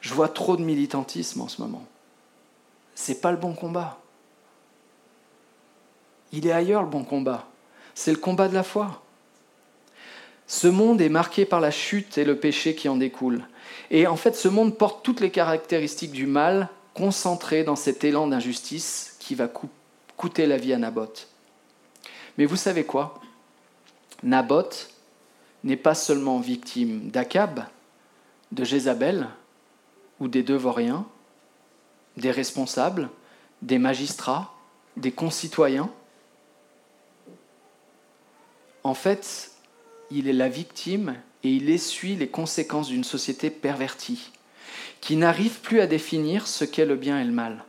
Je 0.00 0.14
vois 0.14 0.28
trop 0.28 0.56
de 0.56 0.62
militantisme 0.62 1.40
en 1.40 1.48
ce 1.48 1.60
moment. 1.60 1.84
C'est 2.94 3.20
pas 3.20 3.32
le 3.32 3.38
bon 3.38 3.54
combat. 3.54 3.98
Il 6.30 6.46
est 6.46 6.52
ailleurs 6.52 6.84
le 6.84 6.88
bon 6.88 7.02
combat. 7.02 7.48
C'est 7.96 8.12
le 8.12 8.18
combat 8.18 8.46
de 8.46 8.54
la 8.54 8.62
foi. 8.62 9.02
Ce 10.46 10.68
monde 10.68 11.00
est 11.00 11.08
marqué 11.08 11.44
par 11.44 11.60
la 11.60 11.72
chute 11.72 12.18
et 12.18 12.24
le 12.24 12.38
péché 12.38 12.76
qui 12.76 12.88
en 12.88 12.94
découle. 12.94 13.48
Et 13.90 14.06
en 14.06 14.16
fait, 14.16 14.36
ce 14.36 14.46
monde 14.46 14.78
porte 14.78 15.04
toutes 15.04 15.18
les 15.18 15.32
caractéristiques 15.32 16.12
du 16.12 16.26
mal 16.26 16.68
concentrées 16.94 17.64
dans 17.64 17.74
cet 17.74 18.04
élan 18.04 18.28
d'injustice 18.28 19.16
qui 19.18 19.34
va 19.34 19.48
la 20.38 20.56
vie 20.56 20.72
à 20.72 20.78
Naboth. 20.78 21.28
Mais 22.38 22.46
vous 22.46 22.56
savez 22.56 22.84
quoi? 22.84 23.20
Naboth 24.22 24.90
n'est 25.64 25.76
pas 25.76 25.94
seulement 25.94 26.38
victime 26.38 27.10
d'Akab, 27.10 27.64
de 28.52 28.64
Jézabel 28.64 29.28
ou 30.20 30.28
des 30.28 30.42
Devoriens, 30.42 31.06
des 32.16 32.30
responsables, 32.30 33.10
des 33.62 33.78
magistrats, 33.78 34.54
des 34.96 35.12
concitoyens. 35.12 35.90
En 38.84 38.94
fait, 38.94 39.52
il 40.10 40.28
est 40.28 40.32
la 40.32 40.48
victime 40.48 41.16
et 41.42 41.50
il 41.50 41.70
essuie 41.70 42.16
les 42.16 42.28
conséquences 42.28 42.88
d'une 42.88 43.04
société 43.04 43.50
pervertie, 43.50 44.30
qui 45.00 45.16
n'arrive 45.16 45.60
plus 45.60 45.80
à 45.80 45.86
définir 45.86 46.46
ce 46.46 46.64
qu'est 46.64 46.86
le 46.86 46.96
bien 46.96 47.20
et 47.20 47.24
le 47.24 47.32
mal, 47.32 47.64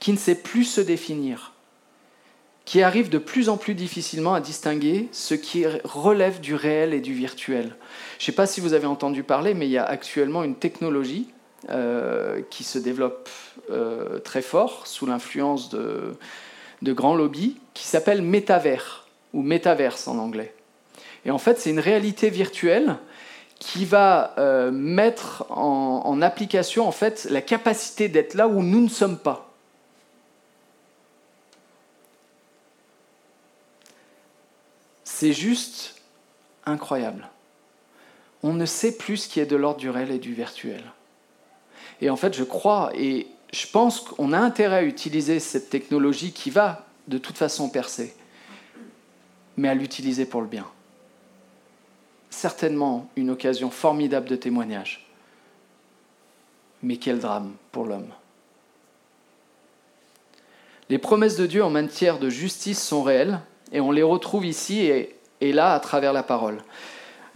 qui 0.00 0.12
ne 0.12 0.18
sait 0.18 0.34
plus 0.34 0.64
se 0.64 0.80
définir, 0.80 1.52
qui 2.64 2.82
arrive 2.82 3.10
de 3.10 3.18
plus 3.18 3.48
en 3.48 3.56
plus 3.56 3.74
difficilement 3.74 4.34
à 4.34 4.40
distinguer 4.40 5.08
ce 5.12 5.34
qui 5.34 5.66
relève 5.84 6.40
du 6.40 6.54
réel 6.54 6.94
et 6.94 7.00
du 7.00 7.14
virtuel. 7.14 7.76
Je 8.18 8.22
ne 8.22 8.26
sais 8.26 8.32
pas 8.32 8.46
si 8.46 8.60
vous 8.60 8.72
avez 8.72 8.86
entendu 8.86 9.22
parler, 9.22 9.54
mais 9.54 9.66
il 9.66 9.72
y 9.72 9.78
a 9.78 9.84
actuellement 9.84 10.42
une 10.42 10.56
technologie 10.56 11.28
euh, 11.68 12.40
qui 12.48 12.64
se 12.64 12.78
développe 12.78 13.28
euh, 13.70 14.18
très 14.18 14.40
fort 14.40 14.86
sous 14.86 15.04
l'influence 15.04 15.68
de, 15.68 16.16
de 16.80 16.92
grands 16.92 17.14
lobbies, 17.14 17.58
qui 17.74 17.86
s'appelle 17.86 18.22
métavers, 18.22 19.06
ou 19.34 19.42
métaverse 19.42 20.08
en 20.08 20.18
anglais. 20.18 20.54
Et 21.26 21.30
en 21.30 21.38
fait, 21.38 21.60
c'est 21.60 21.70
une 21.70 21.80
réalité 21.80 22.30
virtuelle 22.30 22.96
qui 23.58 23.84
va 23.84 24.34
euh, 24.38 24.70
mettre 24.70 25.44
en, 25.50 26.02
en, 26.06 26.22
application 26.22 26.88
en 26.88 26.92
fait 26.92 27.26
la 27.28 27.42
capacité 27.42 28.08
d'être 28.08 28.32
là 28.32 28.48
où 28.48 28.62
nous 28.62 28.80
ne 28.80 28.88
sommes 28.88 29.18
pas. 29.18 29.49
C'est 35.20 35.34
juste 35.34 35.96
incroyable. 36.64 37.28
On 38.42 38.54
ne 38.54 38.64
sait 38.64 38.96
plus 38.96 39.18
ce 39.18 39.28
qui 39.28 39.38
est 39.38 39.44
de 39.44 39.54
l'ordre 39.54 39.78
du 39.78 39.90
réel 39.90 40.12
et 40.12 40.18
du 40.18 40.32
virtuel. 40.32 40.82
Et 42.00 42.08
en 42.08 42.16
fait, 42.16 42.34
je 42.34 42.42
crois 42.42 42.90
et 42.94 43.26
je 43.52 43.66
pense 43.66 44.00
qu'on 44.00 44.32
a 44.32 44.38
intérêt 44.38 44.76
à 44.76 44.82
utiliser 44.82 45.38
cette 45.38 45.68
technologie 45.68 46.32
qui 46.32 46.48
va 46.48 46.86
de 47.06 47.18
toute 47.18 47.36
façon 47.36 47.68
percer, 47.68 48.16
mais 49.58 49.68
à 49.68 49.74
l'utiliser 49.74 50.24
pour 50.24 50.40
le 50.40 50.46
bien 50.46 50.66
certainement 52.30 53.10
une 53.14 53.28
occasion 53.28 53.70
formidable 53.70 54.26
de 54.26 54.36
témoignage. 54.36 55.06
Mais 56.82 56.96
quel 56.96 57.18
drame 57.18 57.52
pour 57.72 57.84
l'homme. 57.84 58.08
Les 60.88 60.96
promesses 60.96 61.36
de 61.36 61.44
Dieu 61.44 61.62
en 61.62 61.68
matière 61.68 62.18
de 62.18 62.30
justice 62.30 62.82
sont 62.82 63.02
réelles 63.02 63.42
et 63.72 63.80
on 63.80 63.90
les 63.90 64.02
retrouve 64.02 64.46
ici 64.46 64.90
et, 65.40 65.52
là 65.52 65.72
à 65.72 65.80
travers 65.80 66.12
la 66.12 66.22
parole. 66.22 66.58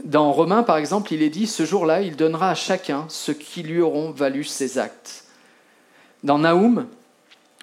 Dans 0.02 0.32
Romains, 0.32 0.62
par 0.62 0.76
exemple, 0.76 1.12
il 1.12 1.22
est 1.22 1.30
dit, 1.30 1.46
ce 1.46 1.64
jour-là, 1.64 2.02
il 2.02 2.16
donnera 2.16 2.50
à 2.50 2.54
chacun 2.54 3.06
ce 3.08 3.32
qui 3.32 3.62
lui 3.62 3.80
auront 3.80 4.10
valu 4.10 4.44
ses 4.44 4.78
actes. 4.78 5.24
Dans 6.24 6.38
Naoum, 6.38 6.86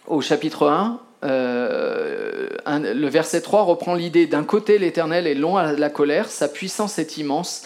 au 0.07 0.21
chapitre 0.21 0.67
1, 0.67 0.99
euh, 1.23 2.47
le 2.65 3.07
verset 3.07 3.41
3 3.41 3.63
reprend 3.63 3.93
l'idée 3.93 4.27
d'un 4.27 4.43
côté 4.43 4.77
l'Éternel 4.77 5.27
est 5.27 5.35
long 5.35 5.57
à 5.57 5.73
la 5.73 5.89
colère, 5.89 6.29
sa 6.29 6.47
puissance 6.47 6.97
est 6.99 7.17
immense, 7.17 7.63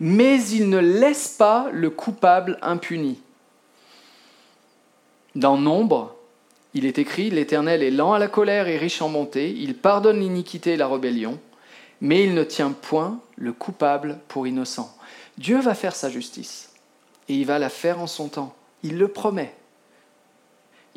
mais 0.00 0.42
il 0.42 0.68
ne 0.68 0.78
laisse 0.78 1.28
pas 1.28 1.68
le 1.72 1.90
coupable 1.90 2.58
impuni. 2.62 3.20
Dans 5.34 5.58
Nombre, 5.58 6.15
il 6.74 6.84
est 6.84 6.98
écrit 6.98 7.30
L'Éternel 7.30 7.82
est 7.82 7.90
lent 7.90 8.12
à 8.12 8.18
la 8.18 8.28
colère 8.28 8.68
et 8.68 8.76
riche 8.76 9.02
en 9.02 9.08
bonté, 9.08 9.50
il 9.50 9.74
pardonne 9.74 10.20
l'iniquité 10.20 10.72
et 10.72 10.76
la 10.76 10.88
rébellion, 10.88 11.38
mais 12.00 12.24
il 12.24 12.34
ne 12.34 12.44
tient 12.44 12.72
point 12.72 13.20
le 13.36 13.52
coupable 13.52 14.18
pour 14.28 14.46
innocent. 14.46 14.94
Dieu 15.38 15.60
va 15.60 15.74
faire 15.74 15.96
sa 15.96 16.10
justice, 16.10 16.70
et 17.28 17.34
il 17.34 17.46
va 17.46 17.58
la 17.58 17.68
faire 17.68 18.00
en 18.00 18.06
son 18.06 18.28
temps. 18.28 18.54
Il 18.82 18.98
le 18.98 19.08
promet. 19.08 19.54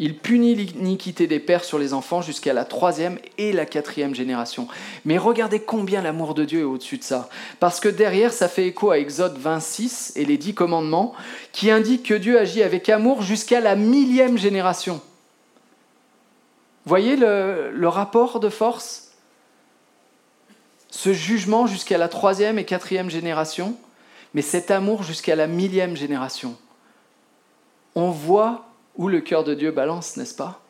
Il 0.02 0.18
punit 0.18 0.56
l'iniquité 0.56 1.28
des 1.28 1.42
pères 1.42 1.66
sur 1.66 1.78
les 1.78 1.94
enfants 1.94 2.22
jusqu'à 2.22 2.54
la 2.54 2.64
troisième 2.64 3.20
et 3.38 3.52
la 3.52 3.66
quatrième 3.66 4.16
génération. 4.16 4.70
Mais 5.04 5.18
regardez 5.18 5.60
combien 5.60 6.02
l'amour 6.02 6.34
de 6.34 6.46
Dieu 6.46 6.62
est 6.62 6.64
au-dessus 6.64 6.98
de 6.98 7.04
ça. 7.04 7.28
Parce 7.60 7.82
que 7.82 7.90
derrière, 7.90 8.32
ça 8.32 8.48
fait 8.48 8.68
écho 8.68 8.92
à 8.92 9.00
Exode 9.00 9.38
26 9.38 10.14
et 10.16 10.24
les 10.24 10.38
dix 10.38 10.54
commandements 10.54 11.14
qui 11.52 11.70
indiquent 11.70 12.06
que 12.06 12.14
Dieu 12.14 12.40
agit 12.40 12.64
avec 12.64 12.88
amour 12.88 13.24
jusqu'à 13.24 13.60
la 13.60 13.76
millième 13.76 14.38
génération. 14.38 15.02
Voyez 16.90 17.18
le, 17.18 17.70
le 17.72 17.88
rapport 17.88 18.40
de 18.40 18.50
force? 18.50 19.12
Ce 20.90 21.14
jugement 21.14 21.68
jusqu'à 21.68 22.00
la 22.00 22.10
troisième 22.10 22.58
et 22.58 22.66
quatrième 22.66 23.12
génération, 23.12 23.78
mais 24.34 24.42
cet 24.42 24.72
amour 24.72 25.04
jusqu'à 25.04 25.36
la 25.36 25.46
millième 25.46 25.96
génération. 25.96 26.58
On 27.94 28.10
voit 28.10 28.66
où 28.96 29.08
le 29.08 29.22
cœur 29.22 29.44
de 29.44 29.54
Dieu 29.54 29.70
balance, 29.70 30.18
n'est-ce 30.18 30.34
pas? 30.34 30.64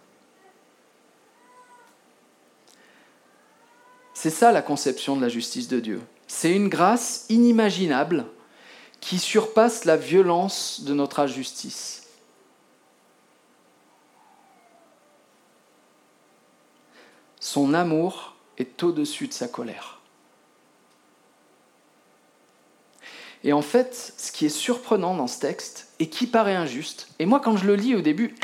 C'est 4.13 4.29
ça 4.29 4.51
la 4.51 4.61
conception 4.61 5.15
de 5.15 5.21
la 5.21 5.29
justice 5.29 5.69
de 5.69 5.79
Dieu. 5.79 6.01
C'est 6.27 6.53
une 6.53 6.67
grâce 6.67 7.27
inimaginable 7.29 8.25
qui 8.99 9.19
surpasse 9.19 9.85
la 9.85 9.95
violence 9.95 10.81
de 10.81 10.93
notre 10.93 11.21
injustice. 11.21 12.08
Son 17.51 17.73
amour 17.73 18.35
est 18.59 18.83
au-dessus 18.83 19.27
de 19.27 19.33
sa 19.33 19.47
colère. 19.47 20.01
Et 23.43 23.53
en 23.53 23.63
fait, 23.63 24.13
ce 24.17 24.31
qui 24.31 24.45
est 24.45 24.49
surprenant 24.49 25.15
dans 25.15 25.25
ce 25.25 25.39
texte, 25.39 25.87
et 25.97 26.11
qui 26.11 26.27
paraît 26.27 26.53
injuste, 26.53 27.07
et 27.17 27.25
moi 27.25 27.39
quand 27.39 27.57
je 27.57 27.65
le 27.65 27.73
lis 27.73 27.95
au 27.95 28.01
début, 28.01 28.35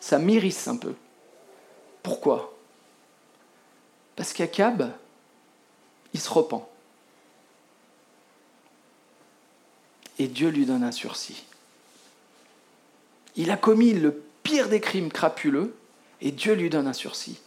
ça 0.00 0.18
m'irrisse 0.18 0.66
un 0.66 0.76
peu. 0.76 0.96
Pourquoi? 2.02 2.58
Parce 4.16 4.32
qu'Akab, 4.32 4.90
il 6.12 6.18
se 6.18 6.28
repent. 6.28 6.68
Et 10.18 10.26
Dieu 10.26 10.48
lui 10.48 10.66
donne 10.66 10.82
un 10.82 10.90
sursis. 10.90 11.44
Il 13.36 13.52
a 13.52 13.56
commis 13.56 13.92
le 13.92 14.24
pire 14.42 14.68
des 14.68 14.80
crimes 14.80 15.12
crapuleux, 15.12 15.72
et 16.20 16.32
Dieu 16.32 16.54
lui 16.54 16.68
donne 16.68 16.88
un 16.88 16.92
sursis. 16.92 17.40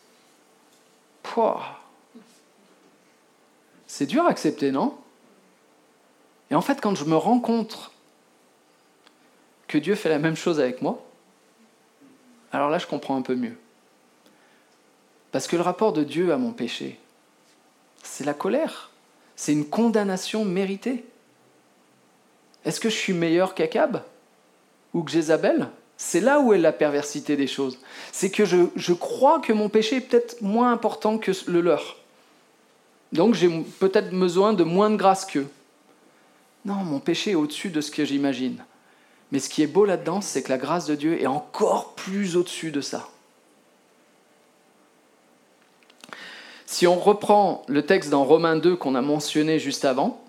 C'est 3.87 4.05
dur 4.05 4.25
à 4.25 4.29
accepter, 4.29 4.71
non? 4.71 4.97
Et 6.51 6.55
en 6.55 6.61
fait, 6.61 6.81
quand 6.81 6.95
je 6.95 7.05
me 7.05 7.15
rends 7.15 7.39
compte 7.39 7.91
que 9.67 9.77
Dieu 9.77 9.95
fait 9.95 10.09
la 10.09 10.19
même 10.19 10.35
chose 10.35 10.59
avec 10.59 10.81
moi, 10.81 11.03
alors 12.51 12.69
là, 12.69 12.77
je 12.77 12.85
comprends 12.85 13.15
un 13.15 13.21
peu 13.21 13.35
mieux. 13.35 13.57
Parce 15.31 15.47
que 15.47 15.55
le 15.55 15.63
rapport 15.63 15.93
de 15.93 16.03
Dieu 16.03 16.31
à 16.31 16.37
mon 16.37 16.51
péché, 16.51 16.99
c'est 18.03 18.23
la 18.23 18.35
colère. 18.35 18.91
C'est 19.35 19.53
une 19.53 19.67
condamnation 19.67 20.45
méritée. 20.45 21.05
Est-ce 22.65 22.79
que 22.79 22.89
je 22.89 22.95
suis 22.95 23.13
meilleur 23.13 23.55
qu'Akab 23.55 24.03
ou 24.93 25.01
que 25.01 25.09
Jézabel? 25.09 25.69
C'est 26.05 26.19
là 26.19 26.41
où 26.41 26.53
est 26.53 26.57
la 26.57 26.73
perversité 26.73 27.37
des 27.37 27.47
choses. 27.47 27.79
C'est 28.11 28.29
que 28.29 28.43
je, 28.43 28.93
crois 28.93 29.39
que 29.39 29.53
mon 29.53 29.69
péché 29.69 29.95
est 29.95 30.01
peut-être 30.01 30.41
moins 30.41 30.73
important 30.73 31.17
que 31.17 31.31
le 31.47 31.61
leur. 31.61 31.95
Donc 33.13 33.35
j'ai 33.35 33.49
peut-être 33.79 34.11
besoin 34.11 34.51
de 34.51 34.65
moins 34.65 34.89
de 34.89 34.97
grâce 34.97 35.25
qu'eux. 35.25 35.47
Non, 36.65 36.75
mon 36.75 36.99
péché 36.99 37.31
est 37.31 37.35
au-dessus 37.35 37.69
de 37.69 37.79
ce 37.79 37.89
que 37.89 38.03
j'imagine. 38.03 38.63
Mais 39.31 39.39
ce 39.39 39.47
qui 39.47 39.63
est 39.63 39.67
beau 39.67 39.85
là-dedans, 39.85 40.19
c'est 40.19 40.43
que 40.43 40.49
la 40.49 40.57
grâce 40.57 40.85
de 40.87 40.95
Dieu 40.95 41.21
est 41.21 41.25
encore 41.25 41.95
plus 41.95 42.35
au-dessus 42.35 42.71
de 42.71 42.81
ça. 42.81 43.07
Si 46.65 46.85
on 46.85 46.99
reprend 46.99 47.63
le 47.67 47.85
texte 47.85 48.09
dans 48.09 48.25
Romains 48.25 48.57
2 48.57 48.75
qu'on 48.75 48.95
a 48.95 49.01
mentionné 49.01 49.57
juste 49.57 49.85
avant, 49.85 50.21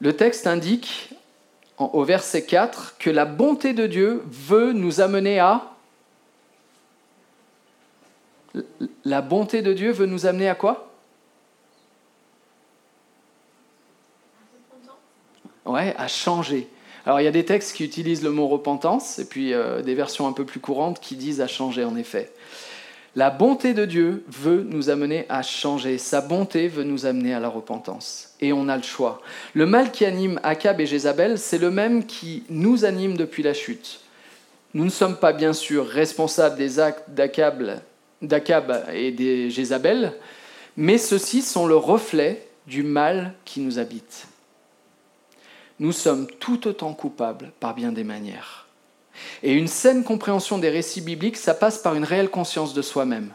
le 0.00 0.16
texte 0.16 0.48
indique 0.48 1.10
au 1.78 2.04
verset 2.04 2.44
4 2.44 2.96
que 2.98 3.10
la 3.10 3.24
bonté 3.24 3.72
de 3.72 3.86
Dieu 3.86 4.22
veut 4.26 4.72
nous 4.72 5.00
amener 5.00 5.38
à... 5.38 5.70
La 9.04 9.20
bonté 9.20 9.62
de 9.62 9.72
Dieu 9.72 9.90
veut 9.90 10.06
nous 10.06 10.26
amener 10.26 10.48
à 10.48 10.54
quoi? 10.54 10.90
Ouais, 15.64 15.94
à 15.96 16.08
changer. 16.08 16.68
Alors 17.06 17.20
il 17.20 17.24
y 17.24 17.28
a 17.28 17.32
des 17.32 17.44
textes 17.44 17.74
qui 17.74 17.84
utilisent 17.84 18.22
le 18.22 18.30
mot 18.30 18.48
repentance, 18.48 19.18
et 19.18 19.26
puis 19.26 19.52
euh, 19.52 19.82
des 19.82 19.94
versions 19.94 20.26
un 20.26 20.32
peu 20.32 20.44
plus 20.44 20.60
courantes 20.60 21.00
qui 21.00 21.16
disent 21.16 21.40
à 21.40 21.46
changer 21.46 21.84
en 21.84 21.96
effet. 21.96 22.32
La 23.16 23.30
bonté 23.30 23.74
de 23.74 23.84
Dieu 23.84 24.24
veut 24.28 24.66
nous 24.68 24.90
amener 24.90 25.26
à 25.28 25.42
changer. 25.42 25.98
Sa 25.98 26.20
bonté 26.20 26.68
veut 26.68 26.82
nous 26.82 27.06
amener 27.06 27.32
à 27.32 27.40
la 27.40 27.48
repentance. 27.48 28.34
Et 28.40 28.52
on 28.52 28.68
a 28.68 28.76
le 28.76 28.82
choix. 28.82 29.22
Le 29.54 29.66
mal 29.66 29.92
qui 29.92 30.04
anime 30.04 30.40
Akab 30.42 30.80
et 30.80 30.86
Jézabel, 30.86 31.38
c'est 31.38 31.58
le 31.58 31.70
même 31.70 32.06
qui 32.06 32.42
nous 32.50 32.84
anime 32.84 33.16
depuis 33.16 33.42
la 33.42 33.54
chute. 33.54 34.00
Nous 34.74 34.84
ne 34.84 34.90
sommes 34.90 35.16
pas 35.16 35.32
bien 35.32 35.52
sûr 35.52 35.86
responsables 35.86 36.56
des 36.56 36.80
actes 36.80 37.08
d'Akab 37.08 38.84
et 38.92 39.12
des 39.12 39.50
Jézabel, 39.50 40.12
mais 40.76 40.98
ceux-ci 40.98 41.42
sont 41.42 41.66
le 41.66 41.76
reflet 41.76 42.48
du 42.66 42.82
mal 42.82 43.34
qui 43.44 43.60
nous 43.60 43.78
habite 43.78 44.26
nous 45.80 45.92
sommes 45.92 46.26
tout 46.38 46.68
autant 46.68 46.94
coupables 46.94 47.52
par 47.60 47.74
bien 47.74 47.92
des 47.92 48.04
manières. 48.04 48.63
Et 49.42 49.52
une 49.52 49.68
saine 49.68 50.04
compréhension 50.04 50.58
des 50.58 50.70
récits 50.70 51.00
bibliques, 51.00 51.36
ça 51.36 51.54
passe 51.54 51.78
par 51.78 51.94
une 51.94 52.04
réelle 52.04 52.30
conscience 52.30 52.74
de 52.74 52.82
soi-même 52.82 53.32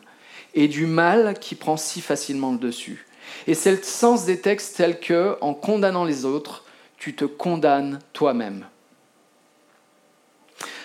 et 0.53 0.67
du 0.67 0.85
mal 0.85 1.37
qui 1.39 1.55
prend 1.55 1.77
si 1.77 2.01
facilement 2.01 2.51
le 2.51 2.57
dessus. 2.57 3.05
Et 3.47 3.53
c'est 3.53 3.71
le 3.71 3.83
sens 3.83 4.25
des 4.25 4.39
textes 4.39 4.77
tels 4.77 4.99
que, 4.99 5.37
en 5.41 5.53
condamnant 5.53 6.05
les 6.05 6.25
autres, 6.25 6.63
tu 6.97 7.15
te 7.15 7.25
condamnes 7.25 7.99
toi-même. 8.13 8.65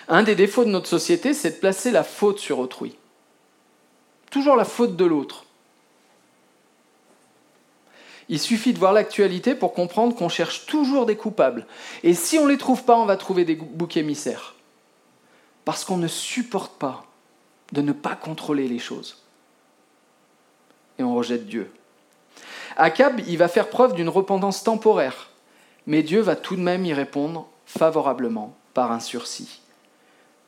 Un 0.07 0.23
des 0.23 0.35
défauts 0.35 0.65
de 0.65 0.69
notre 0.69 0.87
société, 0.87 1.33
c'est 1.33 1.51
de 1.51 1.59
placer 1.59 1.91
la 1.91 2.03
faute 2.03 2.39
sur 2.39 2.59
autrui. 2.59 2.95
Toujours 4.29 4.55
la 4.55 4.65
faute 4.65 4.95
de 4.95 5.05
l'autre. 5.05 5.45
Il 8.29 8.39
suffit 8.39 8.73
de 8.73 8.79
voir 8.79 8.93
l'actualité 8.93 9.55
pour 9.55 9.73
comprendre 9.73 10.15
qu'on 10.15 10.29
cherche 10.29 10.65
toujours 10.65 11.05
des 11.05 11.15
coupables. 11.15 11.65
Et 12.03 12.13
si 12.13 12.37
on 12.37 12.45
ne 12.45 12.51
les 12.51 12.57
trouve 12.57 12.83
pas, 12.83 12.97
on 12.97 13.05
va 13.05 13.17
trouver 13.17 13.45
des 13.45 13.55
boucs 13.55 13.97
émissaires. 13.97 14.54
Parce 15.65 15.83
qu'on 15.83 15.97
ne 15.97 16.07
supporte 16.07 16.77
pas 16.79 17.05
de 17.73 17.81
ne 17.81 17.91
pas 17.91 18.15
contrôler 18.15 18.67
les 18.67 18.79
choses. 18.79 19.17
Et 20.99 21.03
on 21.03 21.15
rejette 21.15 21.47
Dieu. 21.47 21.71
Akab, 22.77 23.19
il 23.27 23.37
va 23.37 23.47
faire 23.47 23.69
preuve 23.69 23.93
d'une 23.93 24.09
repentance 24.09 24.63
temporaire, 24.63 25.29
mais 25.87 26.03
Dieu 26.03 26.21
va 26.21 26.35
tout 26.35 26.55
de 26.55 26.61
même 26.61 26.85
y 26.85 26.93
répondre 26.93 27.47
favorablement 27.65 28.55
par 28.73 28.91
un 28.91 28.99
sursis. 28.99 29.61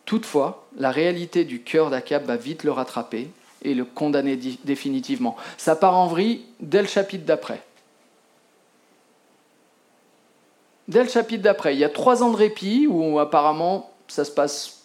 Toutefois, 0.06 0.66
la 0.78 0.92
réalité 0.92 1.44
du 1.44 1.62
cœur 1.62 1.90
d'Akab 1.90 2.26
va 2.26 2.38
vite 2.38 2.64
le 2.64 2.72
rattraper 2.72 3.30
et 3.64 3.74
le 3.74 3.86
condamner 3.86 4.38
définitivement. 4.64 5.36
Ça 5.58 5.76
part 5.76 5.98
en 5.98 6.08
vrille 6.08 6.46
dès 6.60 6.82
le 6.82 6.88
chapitre 6.88 7.26
d'après. 7.26 7.62
Dès 10.88 11.04
le 11.04 11.10
chapitre 11.10 11.44
d'après, 11.44 11.76
il 11.76 11.80
y 11.80 11.84
a 11.84 11.90
trois 11.90 12.24
ans 12.24 12.32
de 12.32 12.38
répit 12.38 12.88
où 12.88 13.20
apparemment 13.20 13.92
ça 14.08 14.24
se 14.24 14.32
passe 14.32 14.77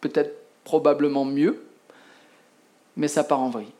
peut-être 0.00 0.34
probablement 0.64 1.24
mieux, 1.24 1.64
mais 2.96 3.08
ça 3.08 3.24
part 3.24 3.40
en 3.40 3.50
vrille. 3.50 3.72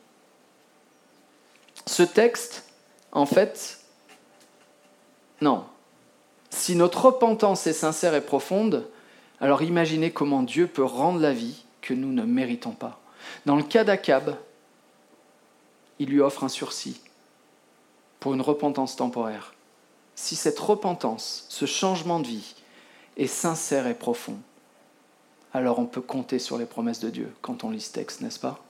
Ce 1.85 2.03
texte, 2.03 2.65
en 3.11 3.25
fait, 3.25 3.79
non. 5.41 5.65
Si 6.49 6.75
notre 6.75 7.05
repentance 7.05 7.67
est 7.67 7.73
sincère 7.73 8.15
et 8.15 8.21
profonde, 8.21 8.87
alors 9.39 9.61
imaginez 9.61 10.11
comment 10.11 10.43
Dieu 10.43 10.67
peut 10.67 10.83
rendre 10.83 11.19
la 11.19 11.33
vie 11.33 11.63
que 11.81 11.93
nous 11.93 12.11
ne 12.11 12.23
méritons 12.23 12.71
pas. 12.71 12.99
Dans 13.45 13.55
le 13.55 13.63
cas 13.63 13.83
d'Akab, 13.83 14.35
il 15.99 16.09
lui 16.09 16.21
offre 16.21 16.43
un 16.43 16.49
sursis 16.49 17.01
pour 18.19 18.33
une 18.33 18.41
repentance 18.41 18.95
temporaire. 18.95 19.53
Si 20.15 20.35
cette 20.35 20.59
repentance, 20.59 21.45
ce 21.49 21.65
changement 21.65 22.19
de 22.19 22.27
vie 22.27 22.55
est 23.15 23.27
sincère 23.27 23.87
et 23.87 23.93
profond, 23.93 24.37
alors 25.53 25.79
on 25.79 25.85
peut 25.85 26.01
compter 26.01 26.39
sur 26.39 26.57
les 26.57 26.65
promesses 26.65 26.99
de 26.99 27.09
Dieu 27.09 27.31
quand 27.41 27.63
on 27.63 27.71
lit 27.71 27.81
ce 27.81 27.91
texte, 27.91 28.21
n'est-ce 28.21 28.39
pas? 28.39 28.63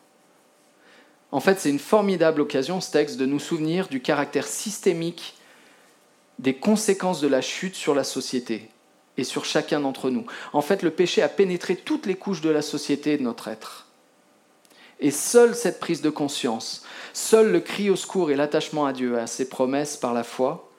En 1.32 1.40
fait, 1.40 1.60
c'est 1.60 1.70
une 1.70 1.80
formidable 1.80 2.42
occasion, 2.42 2.82
ce 2.82 2.92
texte, 2.92 3.18
de 3.18 3.26
nous 3.26 3.40
souvenir 3.40 3.88
du 3.88 4.02
caractère 4.02 4.48
systémique 4.48 5.36
des 6.40 6.56
conséquences 6.56 7.22
de 7.22 7.28
la 7.28 7.42
chute 7.42 7.76
sur 7.76 7.94
la 7.94 8.04
société 8.04 8.70
et 9.18 9.24
sur 9.24 9.46
chacun 9.46 9.82
d'entre 9.82 10.10
nous. 10.10 10.26
En 10.54 10.62
fait, 10.62 10.82
le 10.82 10.92
péché 10.92 11.22
a 11.22 11.30
pénétré 11.30 11.76
toutes 11.76 12.06
les 12.06 12.16
couches 12.16 12.42
de 12.42 12.50
la 12.50 12.62
société 12.62 13.14
et 13.14 13.18
de 13.18 13.24
notre 13.24 13.50
être. 13.50 13.88
Et 15.02 15.12
seule 15.12 15.56
cette 15.56 15.80
prise 15.80 16.02
de 16.02 16.10
conscience, 16.10 16.84
seul 17.14 17.52
le 17.52 17.60
cri 17.60 17.90
au 17.90 17.96
secours 17.96 18.32
et 18.32 18.36
l'attachement 18.36 18.86
à 18.86 18.94
Dieu, 18.94 19.20
à 19.20 19.28
ses 19.28 19.48
promesses 19.50 19.98
par 19.98 20.14
la 20.14 20.24
foi, 20.24 20.72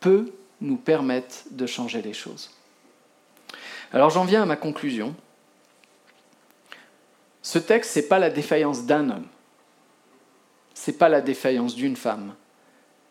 peut 0.00 0.32
nous 0.60 0.76
permettre 0.76 1.36
de 1.50 1.66
changer 1.66 2.00
les 2.00 2.14
choses. 2.14 2.50
Alors 3.92 4.10
j'en 4.10 4.24
viens 4.24 4.42
à 4.42 4.46
ma 4.46 4.56
conclusion. 4.56 5.14
Ce 7.46 7.60
texte, 7.60 7.92
ce 7.92 8.00
n'est 8.00 8.06
pas 8.06 8.18
la 8.18 8.28
défaillance 8.28 8.86
d'un 8.86 9.08
homme, 9.08 9.28
ce 10.74 10.90
n'est 10.90 10.96
pas 10.96 11.08
la 11.08 11.20
défaillance 11.20 11.76
d'une 11.76 11.94
femme, 11.94 12.34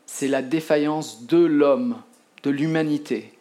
c'est 0.05 0.27
la 0.27 0.41
défaillance 0.41 1.23
de 1.23 1.37
l'homme, 1.37 2.01
de 2.43 2.49
l'humanité, 2.49 3.31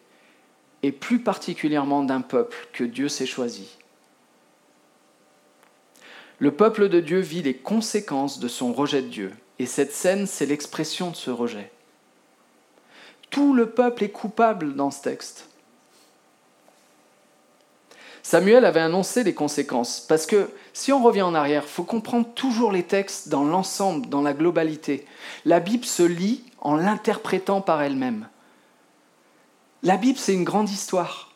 et 0.84 0.92
plus 0.92 1.18
particulièrement 1.18 2.04
d'un 2.04 2.20
peuple 2.20 2.56
que 2.72 2.84
Dieu 2.84 3.08
s'est 3.08 3.26
choisi. 3.26 3.76
Le 6.38 6.52
peuple 6.52 6.88
de 6.88 7.00
Dieu 7.00 7.18
vit 7.18 7.42
les 7.42 7.56
conséquences 7.56 8.38
de 8.38 8.46
son 8.46 8.72
rejet 8.72 9.02
de 9.02 9.08
Dieu, 9.08 9.32
et 9.58 9.66
cette 9.66 9.92
scène, 9.92 10.28
c'est 10.28 10.46
l'expression 10.46 11.10
de 11.10 11.16
ce 11.16 11.32
rejet. 11.32 11.72
Tout 13.30 13.52
le 13.52 13.68
peuple 13.68 14.04
est 14.04 14.12
coupable 14.12 14.76
dans 14.76 14.92
ce 14.92 15.02
texte. 15.02 15.48
Samuel 18.24 18.64
avait 18.64 18.80
annoncé 18.80 19.22
les 19.22 19.34
conséquences, 19.34 20.00
parce 20.00 20.24
que 20.24 20.48
si 20.72 20.92
on 20.92 21.02
revient 21.02 21.22
en 21.22 21.34
arrière, 21.34 21.66
faut 21.66 21.84
comprendre 21.84 22.26
toujours 22.34 22.72
les 22.72 22.82
textes 22.82 23.28
dans 23.28 23.44
l'ensemble, 23.44 24.08
dans 24.08 24.22
la 24.22 24.32
globalité. 24.32 25.06
La 25.44 25.60
Bible 25.60 25.84
se 25.84 26.02
lit 26.02 26.42
en 26.62 26.74
l'interprétant 26.74 27.60
par 27.60 27.82
elle-même. 27.82 28.26
La 29.82 29.98
Bible, 29.98 30.18
c'est 30.18 30.32
une 30.32 30.42
grande 30.42 30.70
histoire. 30.70 31.32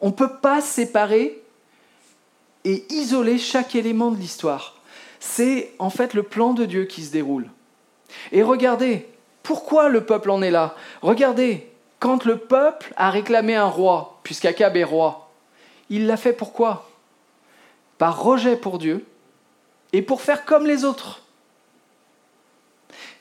On 0.00 0.06
ne 0.06 0.12
peut 0.12 0.38
pas 0.38 0.62
séparer 0.62 1.42
et 2.64 2.86
isoler 2.88 3.36
chaque 3.36 3.74
élément 3.74 4.10
de 4.10 4.16
l'histoire. 4.16 4.80
C'est 5.20 5.74
en 5.78 5.90
fait 5.90 6.14
le 6.14 6.22
plan 6.22 6.54
de 6.54 6.64
Dieu 6.64 6.86
qui 6.86 7.04
se 7.04 7.12
déroule. 7.12 7.50
Et 8.32 8.42
regardez, 8.42 9.06
pourquoi 9.42 9.90
le 9.90 10.06
peuple 10.06 10.30
en 10.30 10.40
est 10.40 10.50
là? 10.50 10.76
Regardez, 11.02 11.70
quand 12.00 12.24
le 12.24 12.38
peuple 12.38 12.94
a 12.96 13.10
réclamé 13.10 13.54
un 13.54 13.68
roi, 13.68 14.18
puisqu'Akab 14.22 14.78
est 14.78 14.84
roi, 14.84 15.25
il 15.90 16.06
l'a 16.06 16.16
fait 16.16 16.32
pourquoi 16.32 16.90
Par 17.98 18.22
rejet 18.22 18.56
pour 18.56 18.78
Dieu 18.78 19.04
et 19.92 20.02
pour 20.02 20.20
faire 20.20 20.44
comme 20.44 20.66
les 20.66 20.84
autres. 20.84 21.22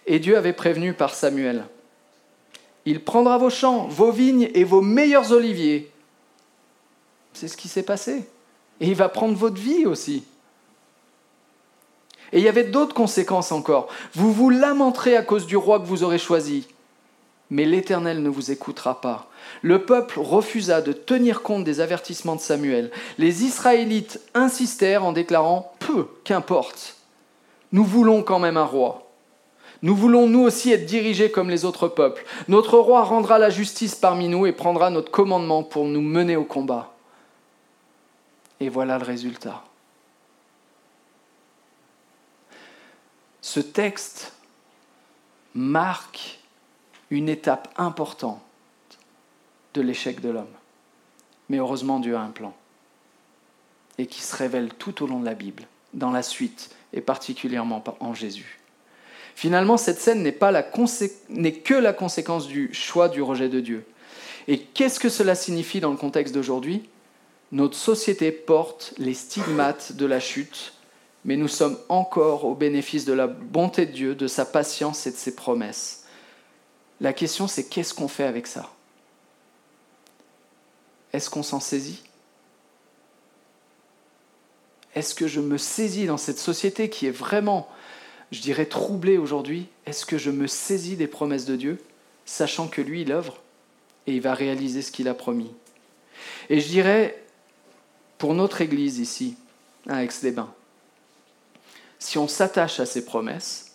Et 0.07 0.19
Dieu 0.19 0.37
avait 0.37 0.53
prévenu 0.53 0.93
par 0.93 1.13
Samuel. 1.13 1.65
Il 2.85 3.03
prendra 3.03 3.37
vos 3.37 3.49
champs, 3.49 3.87
vos 3.87 4.11
vignes 4.11 4.49
et 4.53 4.63
vos 4.63 4.81
meilleurs 4.81 5.31
oliviers. 5.31 5.91
C'est 7.33 7.47
ce 7.47 7.57
qui 7.57 7.67
s'est 7.67 7.83
passé. 7.83 8.27
Et 8.79 8.87
il 8.87 8.95
va 8.95 9.09
prendre 9.09 9.35
votre 9.35 9.59
vie 9.59 9.85
aussi. 9.85 10.23
Et 12.31 12.39
il 12.39 12.43
y 12.43 12.49
avait 12.49 12.63
d'autres 12.63 12.93
conséquences 12.93 13.51
encore. 13.51 13.87
Vous 14.13 14.31
vous 14.31 14.49
lamenterez 14.49 15.15
à 15.15 15.23
cause 15.23 15.45
du 15.45 15.57
roi 15.57 15.79
que 15.79 15.85
vous 15.85 16.03
aurez 16.03 16.17
choisi. 16.17 16.67
Mais 17.49 17.65
l'Éternel 17.65 18.21
ne 18.21 18.29
vous 18.29 18.51
écoutera 18.51 19.01
pas. 19.01 19.29
Le 19.61 19.85
peuple 19.85 20.19
refusa 20.19 20.81
de 20.81 20.91
tenir 20.93 21.41
compte 21.41 21.63
des 21.63 21.79
avertissements 21.79 22.35
de 22.35 22.41
Samuel. 22.41 22.91
Les 23.17 23.43
Israélites 23.43 24.19
insistèrent 24.33 25.05
en 25.05 25.11
déclarant 25.11 25.73
Peu, 25.79 26.07
qu'importe. 26.23 26.95
Nous 27.71 27.83
voulons 27.83 28.23
quand 28.23 28.39
même 28.39 28.57
un 28.57 28.65
roi. 28.65 29.11
Nous 29.81 29.95
voulons 29.95 30.27
nous 30.27 30.41
aussi 30.41 30.71
être 30.71 30.85
dirigés 30.85 31.31
comme 31.31 31.49
les 31.49 31.65
autres 31.65 31.87
peuples. 31.87 32.25
Notre 32.47 32.77
roi 32.77 33.03
rendra 33.03 33.37
la 33.37 33.49
justice 33.49 33.95
parmi 33.95 34.27
nous 34.27 34.45
et 34.45 34.51
prendra 34.51 34.89
notre 34.89 35.11
commandement 35.11 35.63
pour 35.63 35.85
nous 35.85 36.01
mener 36.01 36.35
au 36.35 36.43
combat. 36.43 36.93
Et 38.59 38.69
voilà 38.69 38.97
le 38.97 39.03
résultat. 39.03 39.63
Ce 43.41 43.59
texte 43.59 44.33
marque 45.53 46.39
une 47.11 47.29
étape 47.29 47.71
importante 47.77 48.41
de 49.75 49.81
l'échec 49.81 50.21
de 50.21 50.29
l'homme. 50.29 50.47
Mais 51.49 51.57
heureusement, 51.57 51.99
Dieu 51.99 52.15
a 52.15 52.21
un 52.21 52.31
plan. 52.31 52.53
Et 53.97 54.07
qui 54.07 54.21
se 54.21 54.35
révèle 54.35 54.69
tout 54.73 55.03
au 55.03 55.07
long 55.07 55.19
de 55.19 55.25
la 55.25 55.35
Bible, 55.35 55.67
dans 55.93 56.11
la 56.11 56.23
suite, 56.23 56.71
et 56.93 57.01
particulièrement 57.01 57.83
en 57.99 58.13
Jésus. 58.13 58.59
Finalement, 59.35 59.77
cette 59.77 59.99
scène 59.99 60.23
n'est 60.23 61.51
que 61.53 61.73
la 61.73 61.93
conséquence 61.93 62.47
du 62.47 62.73
choix 62.73 63.09
du 63.09 63.21
rejet 63.21 63.49
de 63.49 63.59
Dieu. 63.59 63.85
Et 64.47 64.59
qu'est-ce 64.59 64.99
que 64.99 65.09
cela 65.09 65.35
signifie 65.35 65.81
dans 65.81 65.91
le 65.91 65.97
contexte 65.97 66.33
d'aujourd'hui? 66.33 66.89
Notre 67.51 67.77
société 67.77 68.31
porte 68.31 68.93
les 68.97 69.13
stigmates 69.13 69.93
de 69.93 70.05
la 70.05 70.19
chute, 70.19 70.73
mais 71.25 71.37
nous 71.37 71.47
sommes 71.47 71.77
encore 71.89 72.45
au 72.45 72.55
bénéfice 72.55 73.05
de 73.05 73.13
la 73.13 73.27
bonté 73.27 73.85
de 73.85 73.91
Dieu, 73.91 74.15
de 74.15 74.27
sa 74.27 74.45
patience 74.45 75.05
et 75.05 75.11
de 75.11 75.17
ses 75.17 75.35
promesses. 75.35 76.05
La 77.01 77.13
question, 77.13 77.47
c'est 77.47 77.65
qu'est-ce 77.65 77.93
qu'on 77.93 78.07
fait 78.07 78.23
avec 78.23 78.47
ça? 78.47 78.71
Est-ce 81.15 81.29
qu'on 81.29 81.43
s'en 81.43 81.59
saisit? 81.59 82.03
Est-ce 84.93 85.15
que 85.15 85.27
je 85.27 85.41
me 85.41 85.57
saisis 85.57 86.05
dans 86.05 86.17
cette 86.17 86.39
société 86.39 86.89
qui 86.89 87.07
est 87.07 87.11
vraiment 87.11 87.67
je 88.31 88.41
dirais, 88.41 88.65
troublé 88.65 89.17
aujourd'hui? 89.17 89.67
Est-ce 89.85 90.05
que 90.05 90.17
je 90.17 90.31
me 90.31 90.47
saisis 90.47 90.95
des 90.95 91.07
promesses 91.07 91.45
de 91.45 91.55
Dieu, 91.55 91.81
sachant 92.25 92.67
que 92.67 92.81
lui, 92.81 93.01
il 93.01 93.11
œuvre 93.11 93.37
et 94.07 94.13
il 94.13 94.21
va 94.21 94.33
réaliser 94.33 94.81
ce 94.81 94.91
qu'il 94.91 95.07
a 95.07 95.13
promis? 95.13 95.51
Et 96.49 96.59
je 96.59 96.67
dirais, 96.67 97.23
pour 98.17 98.33
notre 98.33 98.61
Église 98.61 98.99
ici, 98.99 99.37
à 99.87 100.03
Aix-les-Bains, 100.03 100.53
si 101.99 102.17
on 102.17 102.27
s'attache 102.27 102.79
à 102.79 102.85
ces 102.85 103.05
promesses 103.05 103.71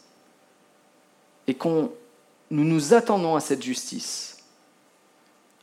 et 1.46 1.54
qu'on 1.54 1.92
nous 2.50 2.64
nous 2.64 2.94
attendons 2.94 3.36
à 3.36 3.40
cette 3.40 3.62
justice, 3.62 4.38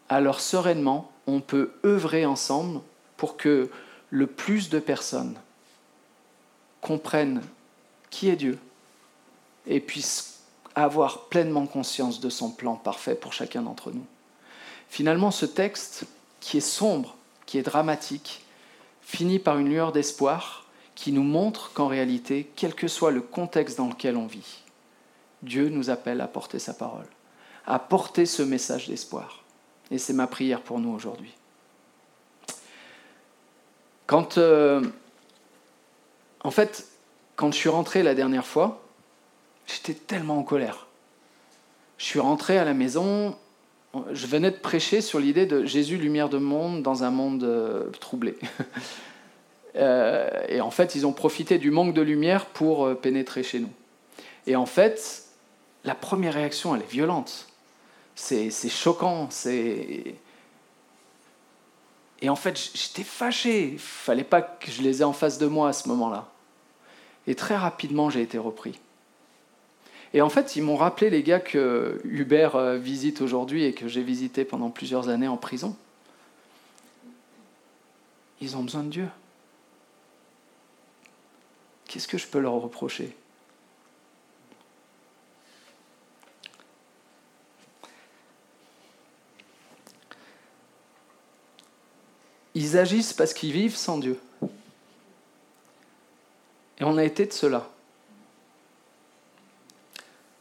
alors 0.09 0.39
sereinement, 0.39 1.11
on 1.27 1.41
peut 1.41 1.71
œuvrer 1.85 2.25
ensemble 2.25 2.81
pour 3.17 3.37
que 3.37 3.69
le 4.09 4.27
plus 4.27 4.69
de 4.69 4.79
personnes 4.79 5.35
comprennent 6.81 7.41
qui 8.09 8.29
est 8.29 8.35
Dieu, 8.35 8.57
et 9.67 9.79
puissent 9.79 10.39
avoir 10.75 11.25
pleinement 11.25 11.65
conscience 11.65 12.19
de 12.19 12.29
son 12.29 12.51
plan 12.51 12.75
parfait 12.75 13.15
pour 13.15 13.33
chacun 13.33 13.61
d'entre 13.61 13.91
nous. 13.91 14.05
Finalement, 14.89 15.31
ce 15.31 15.45
texte, 15.45 16.05
qui 16.39 16.57
est 16.57 16.61
sombre, 16.61 17.15
qui 17.45 17.57
est 17.57 17.63
dramatique, 17.63 18.45
finit 19.01 19.39
par 19.39 19.57
une 19.57 19.69
lueur 19.69 19.91
d'espoir 19.91 20.65
qui 20.95 21.11
nous 21.11 21.23
montre 21.23 21.73
qu'en 21.73 21.87
réalité, 21.87 22.49
quel 22.55 22.73
que 22.73 22.87
soit 22.87 23.11
le 23.11 23.21
contexte 23.21 23.77
dans 23.77 23.89
lequel 23.89 24.17
on 24.17 24.25
vit, 24.25 24.63
Dieu 25.43 25.69
nous 25.69 25.89
appelle 25.89 26.21
à 26.21 26.27
porter 26.27 26.59
sa 26.59 26.73
parole, 26.73 27.07
à 27.65 27.77
porter 27.77 28.25
ce 28.25 28.41
message 28.41 28.87
d'espoir. 28.87 29.43
Et 29.91 29.97
c'est 29.97 30.13
ma 30.13 30.27
prière 30.27 30.61
pour 30.61 30.79
nous 30.79 30.91
aujourd'hui. 30.91 31.33
Quand, 34.05 34.37
euh, 34.37 34.81
en 36.43 36.51
fait, 36.51 36.87
quand 37.35 37.51
je 37.51 37.57
suis 37.57 37.69
rentré 37.69 38.03
la 38.03 38.15
dernière 38.15 38.45
fois, 38.45 38.81
j'étais 39.65 39.93
tellement 39.93 40.37
en 40.37 40.43
colère. 40.43 40.87
Je 41.97 42.05
suis 42.05 42.19
rentré 42.19 42.57
à 42.57 42.63
la 42.63 42.73
maison, 42.73 43.35
je 44.11 44.27
venais 44.27 44.51
de 44.51 44.57
prêcher 44.57 45.01
sur 45.01 45.19
l'idée 45.19 45.45
de 45.45 45.65
Jésus, 45.65 45.97
lumière 45.97 46.29
de 46.29 46.37
monde 46.37 46.83
dans 46.83 47.03
un 47.03 47.11
monde 47.11 47.43
euh, 47.43 47.89
troublé. 47.99 48.37
Euh, 49.75 50.27
et 50.49 50.59
en 50.59 50.71
fait, 50.71 50.95
ils 50.95 51.05
ont 51.05 51.13
profité 51.13 51.59
du 51.59 51.69
manque 51.69 51.93
de 51.93 52.01
lumière 52.01 52.47
pour 52.47 52.99
pénétrer 52.99 53.43
chez 53.43 53.59
nous. 53.59 53.69
Et 54.47 54.55
en 54.55 54.65
fait, 54.65 55.25
la 55.83 55.93
première 55.93 56.33
réaction, 56.33 56.75
elle 56.75 56.81
est 56.81 56.91
violente. 56.91 57.47
C'est 58.17 58.69
choquant, 58.69 59.29
et 62.21 62.29
en 62.29 62.35
fait, 62.35 62.71
j'étais 62.73 63.03
fâché. 63.03 63.73
Il 63.73 63.79
fallait 63.79 64.23
pas 64.23 64.41
que 64.41 64.71
je 64.71 64.81
les 64.81 65.01
ai 65.01 65.03
en 65.03 65.13
face 65.13 65.37
de 65.37 65.45
moi 65.45 65.69
à 65.69 65.73
ce 65.73 65.87
moment-là. 65.89 66.27
Et 67.27 67.35
très 67.35 67.55
rapidement, 67.55 68.09
j'ai 68.09 68.21
été 68.21 68.37
repris. 68.37 68.79
Et 70.13 70.21
en 70.21 70.29
fait, 70.29 70.55
ils 70.55 70.63
m'ont 70.63 70.77
rappelé, 70.77 71.09
les 71.09 71.21
gars, 71.21 71.39
que 71.39 72.01
Hubert 72.05 72.55
euh, 72.55 72.77
visite 72.77 73.21
aujourd'hui 73.21 73.65
et 73.65 73.73
que 73.73 73.87
j'ai 73.87 74.01
visité 74.01 74.45
pendant 74.45 74.69
plusieurs 74.69 75.09
années 75.09 75.27
en 75.27 75.37
prison. 75.37 75.75
Ils 78.39 78.55
ont 78.55 78.63
besoin 78.63 78.83
de 78.83 78.89
Dieu. 78.89 79.07
Qu'est-ce 81.85 82.07
que 82.07 82.17
je 82.17 82.27
peux 82.27 82.39
leur 82.39 82.53
reprocher? 82.53 83.15
Ils 92.57 92.75
agissent 92.75 93.13
parce 93.13 93.35
qu'ils 93.35 93.51
vivent 93.51 93.75
sans 93.75 93.99
Dieu. 93.99 94.19
Et 96.79 96.83
on 96.83 96.97
a 96.97 97.03
été 97.03 97.27
de 97.27 97.31
cela. 97.31 97.69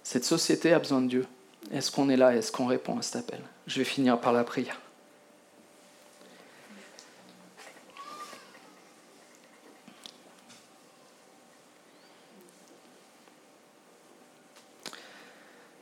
Cette 0.02 0.24
société 0.24 0.72
a 0.72 0.78
besoin 0.78 1.02
de 1.02 1.08
Dieu. 1.08 1.26
Est-ce 1.70 1.90
qu'on 1.90 2.08
est 2.08 2.16
là? 2.16 2.34
Est-ce 2.34 2.50
qu'on 2.50 2.64
répond 2.64 2.98
à 2.98 3.02
cet 3.02 3.16
appel? 3.16 3.42
Je 3.66 3.80
vais 3.80 3.84
finir 3.84 4.18
par 4.18 4.32
la 4.32 4.44
prière. 4.44 4.80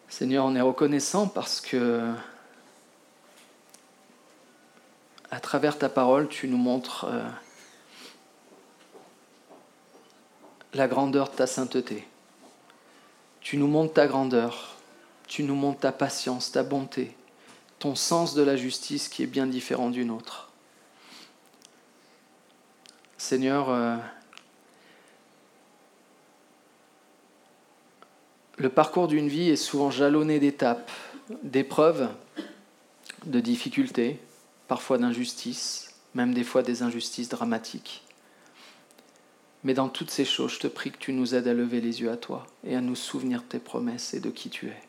Seigneur, 0.09 0.47
on 0.47 0.57
est 0.57 0.61
reconnaissant 0.61 1.29
parce 1.29 1.61
que 1.61 2.13
à 5.31 5.41
travers 5.55 5.79
ta 5.79 5.89
parole, 5.89 6.27
tu 6.27 6.49
nous 6.49 6.57
montres 6.57 7.05
euh, 7.05 7.23
la 10.73 10.89
grandeur 10.89 11.31
de 11.31 11.37
ta 11.37 11.47
sainteté. 11.47 12.09
Tu 13.41 13.57
nous 13.57 13.69
montres 13.69 13.93
ta 13.93 14.09
grandeur, 14.09 14.75
tu 15.29 15.45
nous 15.45 15.55
montres 15.55 15.79
ta 15.79 15.93
patience, 15.93 16.51
ta 16.51 16.65
bonté, 16.65 17.15
ton 17.79 17.95
sens 17.95 18.35
de 18.35 18.43
la 18.43 18.57
justice 18.57 19.09
qui 19.09 19.23
est 19.23 19.29
bien 19.29 19.47
différent 19.47 19.91
du 19.91 20.05
nôtre. 20.05 20.51
Seigneur, 23.17 23.71
euh, 23.71 23.97
le 28.57 28.71
parcours 28.71 29.07
d'une 29.07 29.29
vie 29.29 29.51
est 29.51 29.55
souvent 29.55 29.93
jalonné 29.93 30.41
d'étapes, 30.41 30.91
d'épreuves, 31.45 32.09
de 33.25 33.39
difficultés, 33.39 34.19
parfois 34.69 34.99
d'injustices, 34.99 35.95
même 36.15 36.35
des 36.35 36.45
fois 36.45 36.63
des 36.63 36.83
injustices 36.83 37.29
dramatiques. 37.29 38.03
Mais 39.65 39.75
dans 39.75 39.89
toutes 39.89 40.11
ces 40.11 40.25
choses, 40.25 40.55
je 40.55 40.61
te 40.61 40.67
prie 40.67 40.93
que 40.93 40.99
tu 40.99 41.13
nous 41.13 41.35
aides 41.35 41.49
à 41.49 41.55
lever 41.55 41.81
les 41.81 42.01
yeux 42.03 42.11
à 42.11 42.17
toi 42.17 42.47
et 42.65 42.77
à 42.77 42.81
nous 42.81 42.95
souvenir 42.95 43.43
de 43.43 43.47
tes 43.47 43.59
promesses 43.59 44.15
et 44.15 44.21
de 44.21 44.31
qui 44.31 44.51
tu 44.51 44.69
es. 44.69 44.83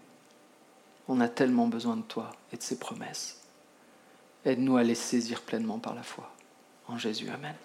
On 1.08 1.22
a 1.22 1.30
tellement 1.30 1.68
besoin 1.68 1.96
de 1.96 2.02
toi 2.02 2.32
et 2.52 2.58
de 2.58 2.64
ces 2.64 2.78
promesses. 2.78 3.42
Aide-nous 4.44 4.78
à 4.78 4.84
les 4.84 4.96
saisir 4.96 5.42
pleinement 5.42 5.80
par 5.80 5.96
la 5.96 6.04
foi. 6.04 6.32
En 6.88 6.98
Jésus, 6.98 7.30
Amen. 7.30 7.56